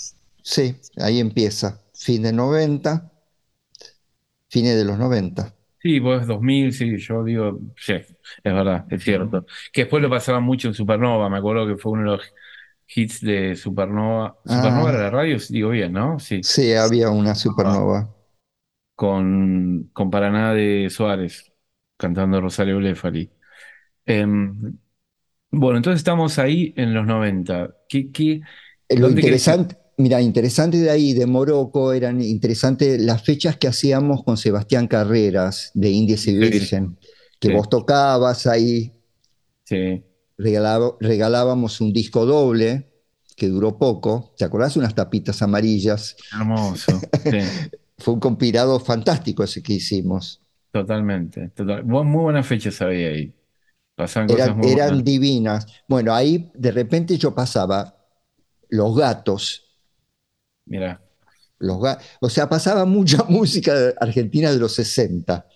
[0.43, 1.81] Sí, ahí empieza.
[1.93, 3.11] Fin de 90,
[4.49, 5.55] fines de los 90.
[5.81, 8.05] Sí, vos 2000, sí, yo digo, sí, es
[8.43, 9.45] verdad, es cierto.
[9.73, 12.33] Que después lo pasaban mucho en Supernova, me acuerdo que fue uno de los
[12.93, 14.37] hits de Supernova.
[14.45, 14.93] Supernova Ah.
[14.93, 16.19] era la radio, digo bien, ¿no?
[16.19, 18.13] Sí, Sí, había una supernova.
[18.95, 21.51] con, con Paraná de Suárez,
[21.97, 23.31] cantando Rosario Blefari.
[24.05, 24.77] Em,
[25.49, 27.75] bueno, entonces estamos ahí en los 90.
[27.89, 28.41] ¿Qué, qué,
[28.89, 33.57] Lo ¿Dónde crees que- interesante, mira, interesante de ahí, de Morocco, eran interesantes las fechas
[33.57, 36.97] que hacíamos con Sebastián Carreras de Indies y Virgen,
[37.39, 37.53] que Sí.
[37.53, 38.93] vos tocabas ahí,
[39.65, 40.03] sí,
[40.37, 42.91] regalaba- regalábamos un disco doble
[43.35, 44.75] que duró poco, ¿te acordás?
[44.77, 46.15] Unas tapitas amarillas.
[46.31, 47.37] hermoso, sí,
[47.97, 50.41] Fue un compilado fantástico ese que hicimos.
[50.71, 53.33] totalmente, total- Muy buenas fechas había ahí.
[53.95, 55.03] Pasaban cosas Eran, muy eran buenas.
[55.03, 55.65] divinas.
[55.87, 57.97] Bueno, ahí de repente yo pasaba
[58.69, 59.70] Los Gatos,
[60.65, 61.01] Mira,
[61.59, 61.77] Los
[62.21, 65.47] o sea, pasaba mucha música argentina de los 60,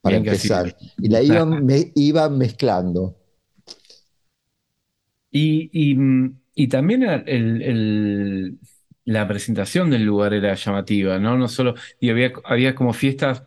[0.00, 0.76] para Bien empezar.
[1.00, 3.16] Y la iban, me- iban mezclando.
[5.30, 8.58] Y, y, mm, y también el, el-
[9.04, 11.36] la presentación del lugar era llamativa, ¿no?
[11.36, 13.42] No solo, y había, había como fiestas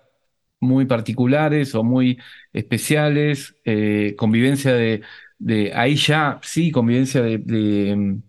[0.60, 2.20] muy particulares o muy
[2.54, 5.02] especiales, eh, convivencia de,
[5.40, 8.24] de, ahí ya, sí, convivencia de, de, mm,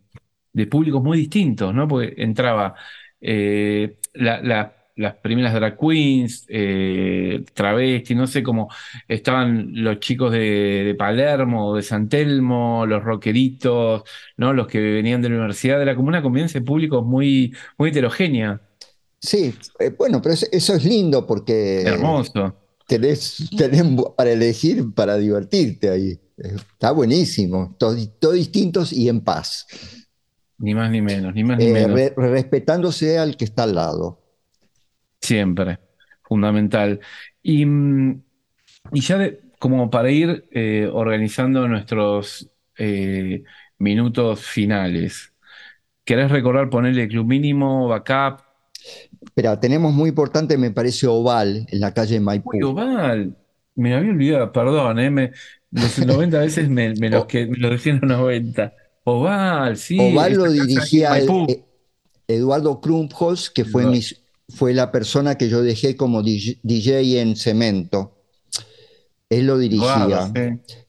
[0.57, 1.87] de públicos muy distintos, ¿no?
[1.89, 2.75] Porque entraba
[3.21, 8.69] eh, la- la- las primeras drag queens, eh, travesti, no sé cómo
[9.09, 10.39] estaban los chicos de,
[10.87, 14.03] de Palermo, de San Telmo, los rockeritos,
[14.39, 14.53] ¿no?
[14.55, 18.61] Los que venían de la universidad, era como una convivencia de públicos muy, muy heterogénea,
[19.21, 22.55] Sí, eh, bueno, pero eso, es lindo porque hermoso.
[22.87, 23.85] tenés, tenés
[24.17, 26.21] para elegir, para divertirte ahí.
[26.37, 27.75] Está buenísimo.
[27.79, 29.67] Todos todo distintos y en paz.
[30.59, 31.93] Ni más ni menos, ni más ni Eh, menos.
[31.93, 34.19] re- respetándose al que está al lado.
[35.21, 35.79] Siempre,
[36.23, 37.01] fundamental.
[37.43, 38.23] Y, mm,
[38.93, 43.43] y ya de- como para ir eh, organizando nuestros eh,
[43.79, 45.33] minutos finales,
[46.05, 48.43] ¿querés recordar ponerle club mínimo, backup?
[49.35, 52.51] Pero tenemos muy importante, me parece, Oval, en la calle Maipú.
[52.53, 53.37] Uy, Oval,
[53.75, 55.33] me había olvidado, perdón, eh, me-
[55.71, 58.73] los 90 veces me, me los, que, me los 90.
[59.07, 61.47] Oval, sí, Oval lo dirigía Maipú.
[61.49, 61.65] eh,
[62.29, 63.85] Eduardo Krumpholz, que fue,
[64.49, 68.13] fue la persona que yo dejé como DJ, en Cemento.
[69.29, 70.33] Él lo dirigía.
[70.35, 70.41] Sí,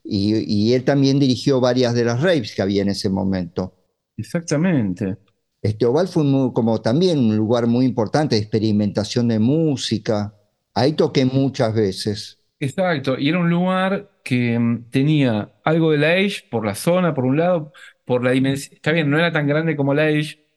[0.04, 0.36] Y,
[0.70, 3.74] y él también dirigió varias de las raves que había en ese momento.
[4.18, 5.18] exactamente.
[5.62, 10.34] Este Oval fue como también un lugar muy importante de experimentación de música.
[10.74, 12.40] Ahí toqué muchas veces.
[12.60, 17.14] Exacto, y era un lugar que mm, tenía algo de la Age por la zona,
[17.14, 17.72] por un lado,
[18.08, 18.76] por la dimensión.
[18.76, 20.48] Está bien, no era tan grande como la Age,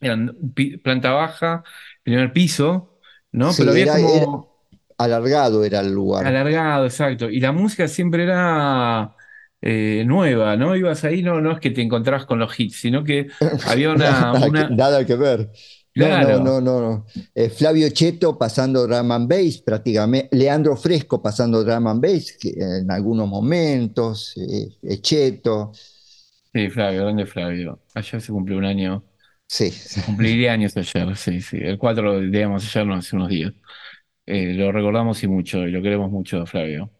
[0.00, 0.36] eran
[0.84, 1.64] planta baja,
[2.04, 2.98] primer piso,
[3.32, 3.52] ¿no?
[3.52, 4.48] Sí, Pero había era- como
[4.98, 6.26] Alargado era el lugar.
[6.26, 7.30] alargado, exacto.
[7.30, 9.14] Y la música siempre era
[9.60, 10.76] eh, nueva, ¿no?
[10.76, 13.28] Ibas ahí, no, no es que te encontrabas con los hits, sino que
[13.66, 15.50] había una, Nada, que, nada que ver.
[15.94, 16.38] No, Claro.
[16.38, 16.80] no, no, no.
[16.80, 17.06] no.
[17.34, 20.28] Eh, Flavio Cheto pasando drum and bass prácticamente.
[20.36, 24.34] Leandro Fresco pasando drum and bass que en algunos momentos.
[24.36, 25.72] eh, eh, Cheto.
[26.58, 27.80] Sí, Flavio, grande Flavio.
[27.94, 29.04] Ayer se cumplió un año.
[29.46, 29.72] Sí.
[30.04, 31.58] Cumpliría años ayer, sí, sí.
[31.60, 33.52] El 4, digamos, ayer no hace unos días.
[34.26, 36.90] Eh, lo recordamos y mucho, y lo queremos mucho, Flavio.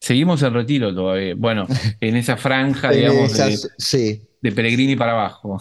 [0.00, 1.34] Seguimos el retiro todavía.
[1.36, 1.66] Bueno,
[2.00, 4.22] en esa franja, En digamos, de- esas- sí.
[4.40, 5.58] de Pellegrini para abajo.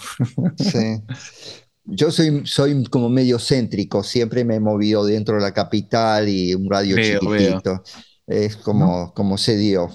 [0.58, 1.02] Sí.
[1.92, 6.54] Yo soy, soy como medio céntrico, siempre me he movido dentro de la capital y
[6.54, 7.84] un radio Veo, chiquitito.
[8.28, 9.90] Es como, como se dio.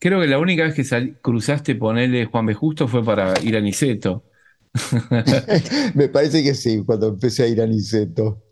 [0.00, 2.54] Creo que la única vez que sal- cruzaste ponerle Juan B.
[2.54, 4.24] Justo fue para ir a Niceto.
[5.94, 8.42] Me parece que sí, cuando empecé a ir a Niceto.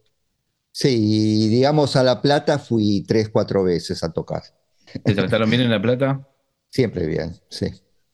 [0.73, 4.43] Sí, digamos a La Plata fui tres, cuatro veces a tocar.
[5.05, 6.27] ¿Te trataron bien en La Plata?
[6.71, 7.67] Siempre bien, sí.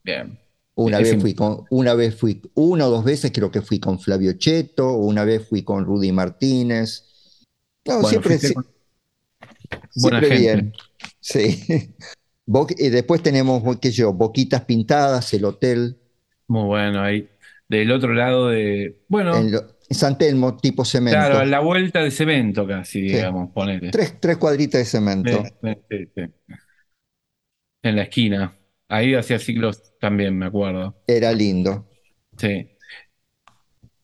[0.04, 0.38] Bien.
[0.74, 4.00] Una vez fui con, una vez fui, una o dos veces creo que fui con
[4.00, 7.44] Flavio Cheto, una vez fui con Rudy Martínez.
[7.86, 8.64] No, Bueno, siempre, si- con
[9.90, 10.36] siempre gente.
[10.40, 10.72] bien.
[11.20, 11.94] Sí.
[12.46, 15.98] Bo- y después tenemos, qué sé yo, Boquitas Pintadas, el hotel,
[16.48, 17.28] Muy bueno, ahí.
[17.68, 19.02] Del otro lado de.
[19.08, 21.18] Bueno, en, lo- en San Telmo, tipo cemento.
[21.18, 23.14] claro, a la vuelta de cemento casi, Sí.
[23.14, 23.90] digamos, ponele.
[23.90, 25.42] Tres, tres cuadritas de cemento.
[25.90, 26.22] Sí, sí.
[27.82, 28.56] En la esquina.
[28.92, 30.94] Ahí hacía siglos también, me acuerdo.
[31.06, 31.88] Era lindo.
[32.36, 32.68] Sí.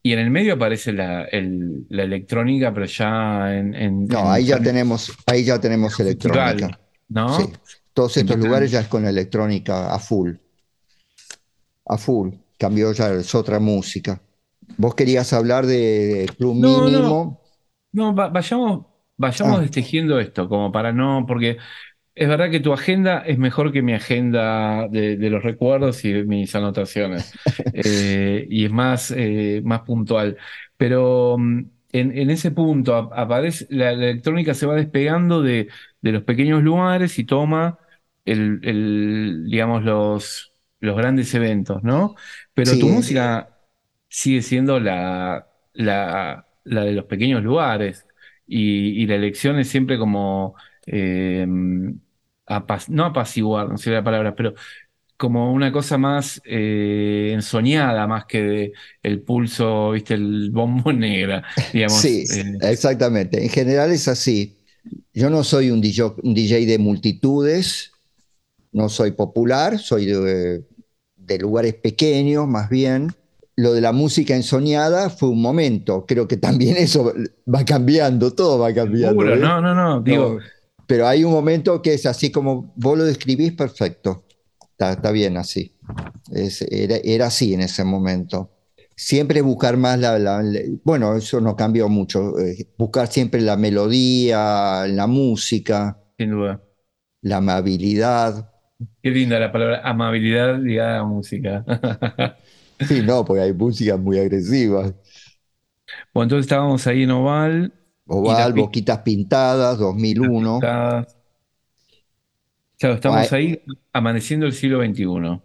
[0.03, 4.26] Y en el medio aparece la, el- la electrónica, pero ya en, en- No, en
[4.28, 6.80] ahí ya tenemos, ahí ya tenemos electrónica.
[7.09, 7.36] ¿no?
[7.39, 7.45] Sí.
[7.93, 10.34] Todos estos Entonces- lugares ya es con electrónica a full.
[11.86, 12.30] A full.
[12.59, 14.20] Cambió ya, es otra música.
[14.76, 16.84] Vos querías hablar de Club No, no.
[16.86, 17.43] Mínimo.
[17.93, 18.86] No, va- vayamos,
[19.16, 19.62] vayamos Ah.
[19.62, 21.57] destejiendo esto, como para no, porque
[22.18, 26.12] es verdad que tu agenda es mejor que mi agenda de, de los recuerdos y
[26.12, 27.30] de mis anotaciones,
[27.72, 30.36] Eh, y es más, eh, más puntual.
[30.76, 31.60] Pero mm,
[31.92, 35.68] en, en ese punto ap- aparece, la, la electrónica se va despegando de,
[36.00, 37.78] de los pequeños lugares y toma
[38.24, 42.14] el, el, digamos, los, los grandes eventos, ¿no?
[42.54, 42.78] Pero Sí.
[42.78, 43.58] tu música
[44.08, 48.06] sigue siendo la, la, la de los pequeños lugares
[48.46, 50.54] y, y la elección es siempre como,
[50.86, 51.46] eh,
[52.88, 54.55] no apaciguar, no sé la palabra, pero
[55.18, 58.72] como una cosa más eh, ensoñada, más que de
[59.03, 61.99] el pulso, viste, el bombo negra, digamos.
[62.01, 63.42] Sí, eh, exactamente.
[63.42, 64.57] En general es así.
[65.12, 67.90] Yo no soy un DJ, un DJ de multitudes,
[68.72, 70.64] no soy popular, soy de,
[71.16, 73.12] de lugares pequeños más bien.
[73.57, 76.07] Lo de la música ensoñada fue un momento.
[76.07, 77.12] Creo que también eso
[77.53, 79.09] va cambiando, todo va cambiando.
[79.09, 79.38] seguro, ¿eh?
[79.38, 80.40] no, no, no, digo, No,
[80.89, 84.26] pero hay un momento que es así como vos lo describís perfecto.
[84.72, 85.76] Está, está bien así.
[86.32, 88.53] Es- era, era así en ese momento.
[88.97, 92.39] Siempre buscar más la, la- la- Bueno, eso no cambió mucho.
[92.41, 96.61] eh, buscar siempre la melodía, la música, sin duda.
[97.22, 98.51] la amabilidad.
[99.03, 101.64] Qué linda la palabra amabilidad ligada a música.
[102.80, 104.93] Sí, no, porque hay música muy agresiva.
[106.12, 107.72] Bueno, entonces estábamos ahí en Oval,
[108.09, 110.54] Oval, Boquitas Pintadas, 2001.
[110.61, 111.16] pintadas.
[112.78, 113.61] Claro, estamos ahí
[113.92, 115.40] amaneciendo el siglo XXI.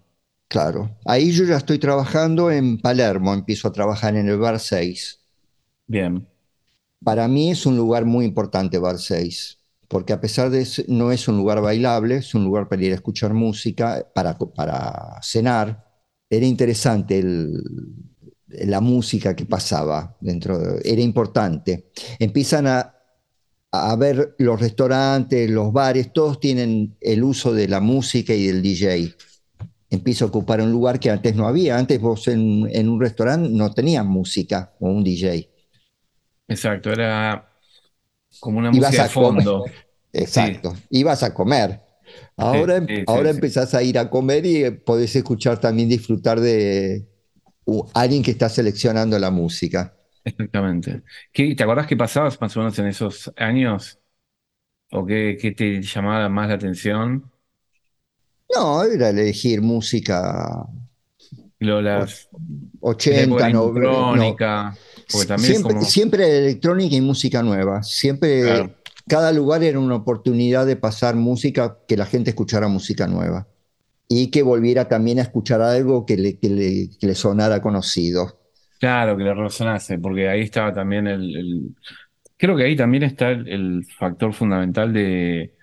[0.47, 0.95] Claro.
[1.05, 5.19] Ahí yo ya estoy trabajando en Palermo, empiezo a trabajar en el Bar 6.
[5.87, 6.27] Bien,
[7.03, 9.59] Para mí es un lugar muy importante Bar 6,
[9.89, 12.91] porque a pesar de ser- no es un lugar bailable, es un lugar para ir
[12.93, 15.83] a escuchar música, para, para cenar.
[16.29, 17.61] Era interesante el-
[18.65, 21.89] la música que pasaba dentro, de- era importante.
[22.19, 22.95] Empiezan a,
[23.71, 28.61] a ver los restaurantes, los bares, todos tienen el uso de la música y del
[28.61, 29.15] DJ.
[29.89, 31.77] Empieza a ocupar un lugar que antes no había.
[31.77, 35.49] Antes vos en, en un restaurante no tenías música o un DJ.
[36.47, 37.49] exacto, era
[38.39, 39.65] como una Ibas música de fondo.
[40.13, 40.75] Exacto.
[40.89, 41.81] Ibas a comer.
[42.37, 47.07] Ahora, Sí, ahora empezás a ir a comer y eh, podés escuchar también, disfrutar de
[47.93, 49.95] alguien que está seleccionando la música.
[50.25, 51.03] Exactamente.
[51.33, 53.99] ¿Qué- te acordás qué pasabas más o menos en esos años?
[54.91, 57.31] ¿O qué, qué te llamaba más la atención?
[58.55, 60.65] No, era elegir música
[61.59, 62.29] Lo, las,
[63.09, 64.11] la 80, época de la 90.
[64.15, 64.41] no.
[64.41, 64.79] electrónica,
[65.27, 67.83] también es Siempre, como, siempre era electrónica y música nueva.
[67.83, 68.75] Siempre, Claro.
[69.07, 73.47] cada lugar era una oportunidad de pasar música, que la gente escuchara música nueva.
[74.07, 78.39] Y que volviera también a escuchar algo que le, que le, que le sonara conocido.
[78.79, 81.75] claro, que le resonase, porque ahí estaba también el, el-
[82.37, 85.55] creo que ahí también está el, el factor fundamental de,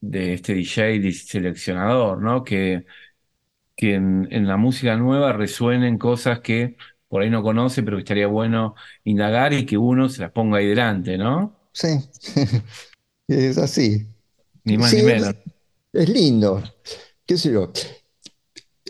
[0.00, 2.44] de este DJ y seleccionador, ¿no?
[2.44, 2.86] Que,
[3.76, 6.76] que en, en la música nueva resuenen cosas que
[7.08, 10.58] por ahí no conoce, pero que estaría bueno indagar y que uno se las ponga
[10.58, 11.58] ahí delante, ¿no?
[11.72, 11.88] Sí,
[13.28, 14.06] es así.
[14.64, 15.34] Ni más Sí, ni menos.
[15.92, 16.62] Es lindo.
[17.26, 17.72] ¿Qué sé yo?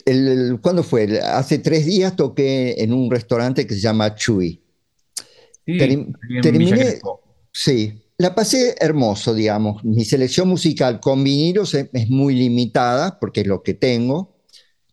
[0.07, 1.21] El, el- ¿cuándo fue?
[1.21, 4.63] Hace tres días toqué en un restaurante que se llama Chuy.
[5.79, 6.07] Sí,
[6.41, 7.01] terminé-.
[7.53, 9.85] Sí, la pasé hermoso, digamos.
[9.85, 14.37] Mi selección musical con vinilos es, es muy limitada porque es lo que tengo,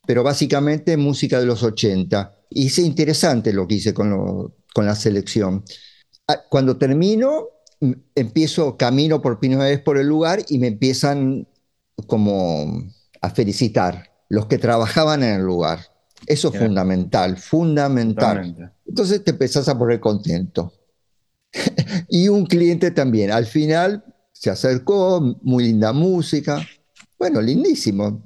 [0.07, 2.37] pero básicamente música de los 80.
[2.49, 5.63] Y es interesante lo que hice con, con la selección.
[6.27, 7.47] Ah, cuando termino,
[8.15, 11.47] empiezo, camino por primera vez por el lugar y me empiezan
[12.07, 12.83] como
[13.23, 15.79] a felicitar los que trabajaban en el lugar.
[16.27, 18.73] Eso es fundamental, fundamental.
[18.85, 20.73] Entonces te empezás a poner contento.
[22.09, 23.31] y un cliente también.
[23.31, 24.03] Al final
[24.33, 26.67] se acercó, muy linda música.
[27.17, 28.25] Bueno, lindísimo.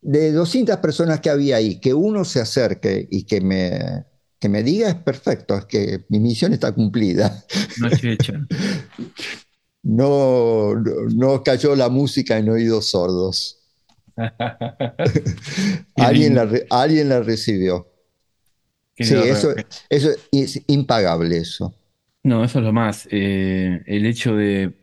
[0.00, 4.06] De 200 personas que había ahí, que uno se acerque y que me,
[4.38, 7.44] que me diga es perfecto, es que mi misión está cumplida.
[7.80, 7.88] No
[9.82, 13.57] No, no, cayó la música en oídos sordos.
[15.96, 17.86] alguien, la, alguien la recibió.
[18.96, 19.54] sí, eso,
[19.88, 21.74] eso es impagable eso.
[22.22, 23.08] No, eso es lo más.
[23.10, 24.74] Eh, el hecho de,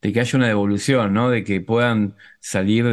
[0.00, 1.30] que haya una devolución, ¿no?
[1.30, 2.84] De que puedan salir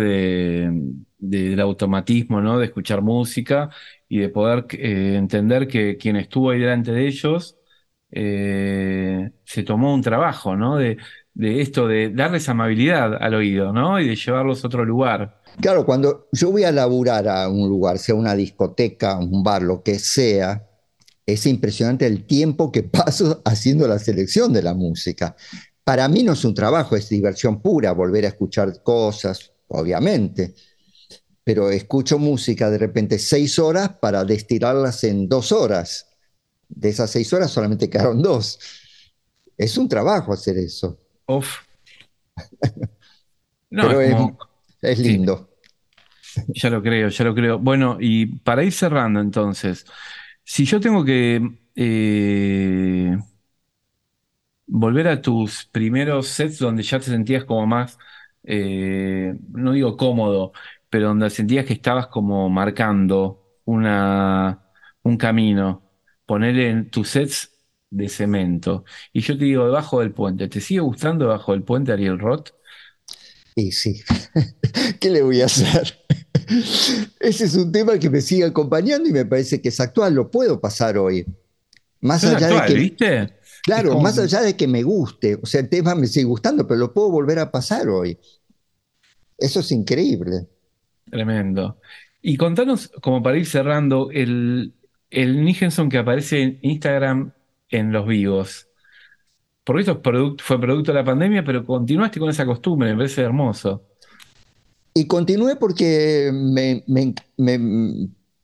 [1.18, 2.60] del automatismo, ¿no?
[2.60, 3.70] De escuchar música
[4.08, 7.58] y de poder eh, entender que quien estuvo ahí delante de ellos
[8.12, 8.99] eh,
[9.50, 10.78] se tomó un trabajo, ¿no?
[10.78, 10.98] De,
[11.36, 14.00] esto, de darles amabilidad al oído, ¿no?
[14.00, 15.42] Y de llevarlos a otro lugar.
[15.60, 19.82] Claro, cuando yo voy a laburar a un lugar, sea una discoteca, un bar, lo
[19.82, 20.68] que sea,
[21.26, 25.36] es impresionante el tiempo que paso haciendo la selección de la música.
[25.84, 30.54] Para mí no es un trabajo, es diversión pura, volver a escuchar cosas, obviamente,
[31.44, 36.06] pero escucho música de repente seis horas para destilarlas en dos horas.
[36.68, 38.60] De esas seis horas solamente quedaron dos.
[39.60, 40.98] Es un trabajo hacer eso.
[41.28, 41.58] Uf.
[43.70, 44.02] pero
[44.82, 45.50] es, lindo.
[46.48, 47.60] Ya lo creo, ya lo creo.
[47.60, 49.86] Bueno, y para ir cerrando entonces,
[50.46, 51.42] si yo tengo que
[51.76, 53.18] eh,
[54.66, 58.00] volver a tus primeros sets donde ya te sentías como más,
[58.44, 60.54] eh, no digo cómodo,
[60.90, 64.72] pero donde sentías que estabas como marcando una,
[65.04, 65.84] un camino,
[66.26, 67.59] poner en tus sets
[67.90, 68.84] de cemento.
[69.14, 72.52] Y yo te digo, debajo del puente, ¿te sigue gustando debajo del puente Ariel Roth?
[73.56, 74.02] Y sí,
[75.00, 75.98] ¿qué le voy a hacer?
[77.20, 80.32] Ese es un tema que me sigue acompañando y me parece que es actual, lo
[80.32, 81.26] puedo pasar hoy.
[82.02, 83.34] Más allá de que, ¿viste?
[83.64, 86.80] Claro, más allá de que me guste, o sea, el tema me sigue gustando, pero
[86.80, 88.18] lo puedo volver a pasar hoy.
[89.38, 90.48] Eso es increíble.
[91.10, 91.80] Tremendo.
[92.22, 94.74] Y contanos, como para ir cerrando, el,
[95.10, 97.34] el Nijenson que aparece en Instagram
[97.70, 98.68] en los vivos.
[99.64, 100.02] Porque esto
[100.40, 103.86] fue producto de la pandemia, pero continuaste con esa costumbre, me parece hermoso.
[104.94, 106.84] Y continué porque me,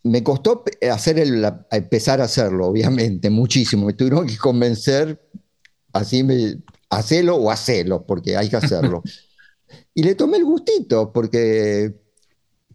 [0.04, 3.88] me, costó hacer el, empezar a hacerlo, obviamente, muchísimo.
[3.88, 5.20] Me tuvieron que convencer,
[5.94, 6.58] así me,
[6.90, 9.02] hacelo o hacelo, porque hay que hacerlo.
[9.94, 11.96] y le tomé el gustito, porque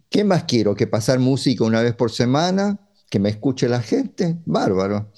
[0.08, 0.74] ¿qué más quiero?
[0.74, 5.12] Que pasar música una vez por semana, que me escuche la gente, bárbaro.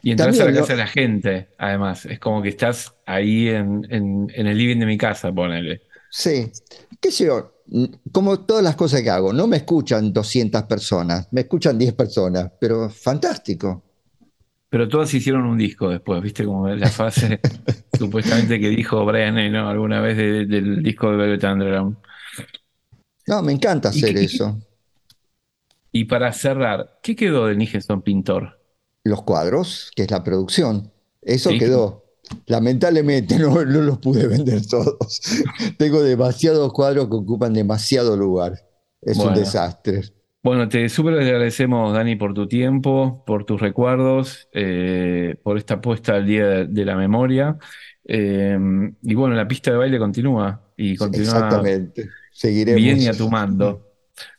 [0.00, 2.06] Y entras a la casa de la gente, además.
[2.06, 5.82] Es como que estás ahí en, en el living de mi casa, ponele.
[6.10, 6.50] Sí,
[7.00, 7.52] qué sé yo,
[8.10, 12.52] como todas las cosas que hago, no me escuchan 200 personas, me escuchan 10 personas,
[12.60, 13.82] pero fantástico.
[14.68, 16.44] Pero todas hicieron un disco después, ¿viste?
[16.44, 17.40] Como la fase
[17.98, 21.96] supuestamente que dijo Brian Eno alguna vez del disco de Velvet Underground.
[23.26, 24.58] No, me encanta hacer eso.
[25.92, 28.61] Y para cerrar, ¿qué quedó de Nigelson Pintor?
[29.04, 30.92] Los cuadros, que es la producción.
[31.22, 32.04] Eso quedó.
[32.46, 35.20] Lamentablemente no, los pude vender todos.
[35.78, 38.58] Tengo demasiados cuadros que ocupan demasiado lugar.
[39.00, 40.02] Es un desastre.
[40.44, 46.16] Bueno, te súper agradecemos, Dani, por tu tiempo, por tus recuerdos, eh, por esta puesta
[46.16, 47.58] al día de, la memoria.
[48.04, 48.58] Eh,
[49.02, 52.08] y bueno, la pista de baile continúa y continúa Exactamente.
[52.32, 52.82] Seguiremos.
[52.82, 53.91] bien y a tu mando.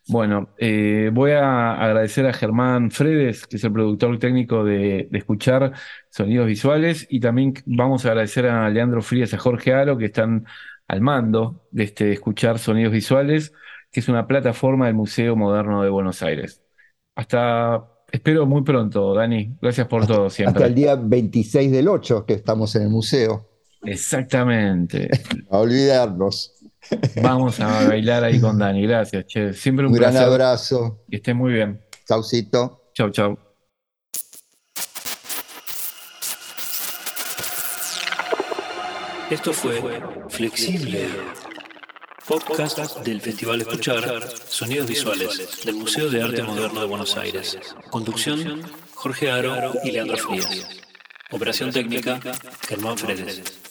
[0.07, 5.73] Bueno, eh, voy a agradecer a Germán Fredes, que es el productor técnico de, Escuchar
[6.09, 10.05] Sonidos Visuales, y también vamos a agradecer a Leandro Frías y a Jorge Aro, que
[10.05, 10.45] están
[10.87, 13.53] al mando de este Escuchar Sonidos Visuales,
[13.91, 16.61] que es una plataforma del Museo Moderno de Buenos Aires.
[17.15, 19.55] Hasta, espero muy pronto, Dani.
[19.61, 20.63] Gracias por todo siempre.
[20.63, 23.49] Hasta el día 26 del 8, que estamos en el museo.
[23.83, 25.09] Exactamente.
[25.49, 26.52] a olvidarnos.
[27.21, 28.81] Vamos a bailar ahí con Dani.
[28.83, 29.53] Gracias, che.
[29.53, 31.03] Siempre un, un gran abrazo.
[31.09, 31.81] Que esté muy bien.
[32.07, 32.89] Chaucito.
[32.93, 33.37] Chau, chau.
[39.29, 39.81] Esto fue
[40.29, 41.07] Flexible,
[42.27, 47.57] podcast del Festival Escuchar Sonidos Visuales del Museo de Arte Moderno de Buenos Aires.
[47.89, 48.61] Conducción,
[48.93, 50.67] Jorge Aro y Leandro Frías.
[51.31, 52.19] Operación técnica,
[52.67, 53.62] Germán Fredes.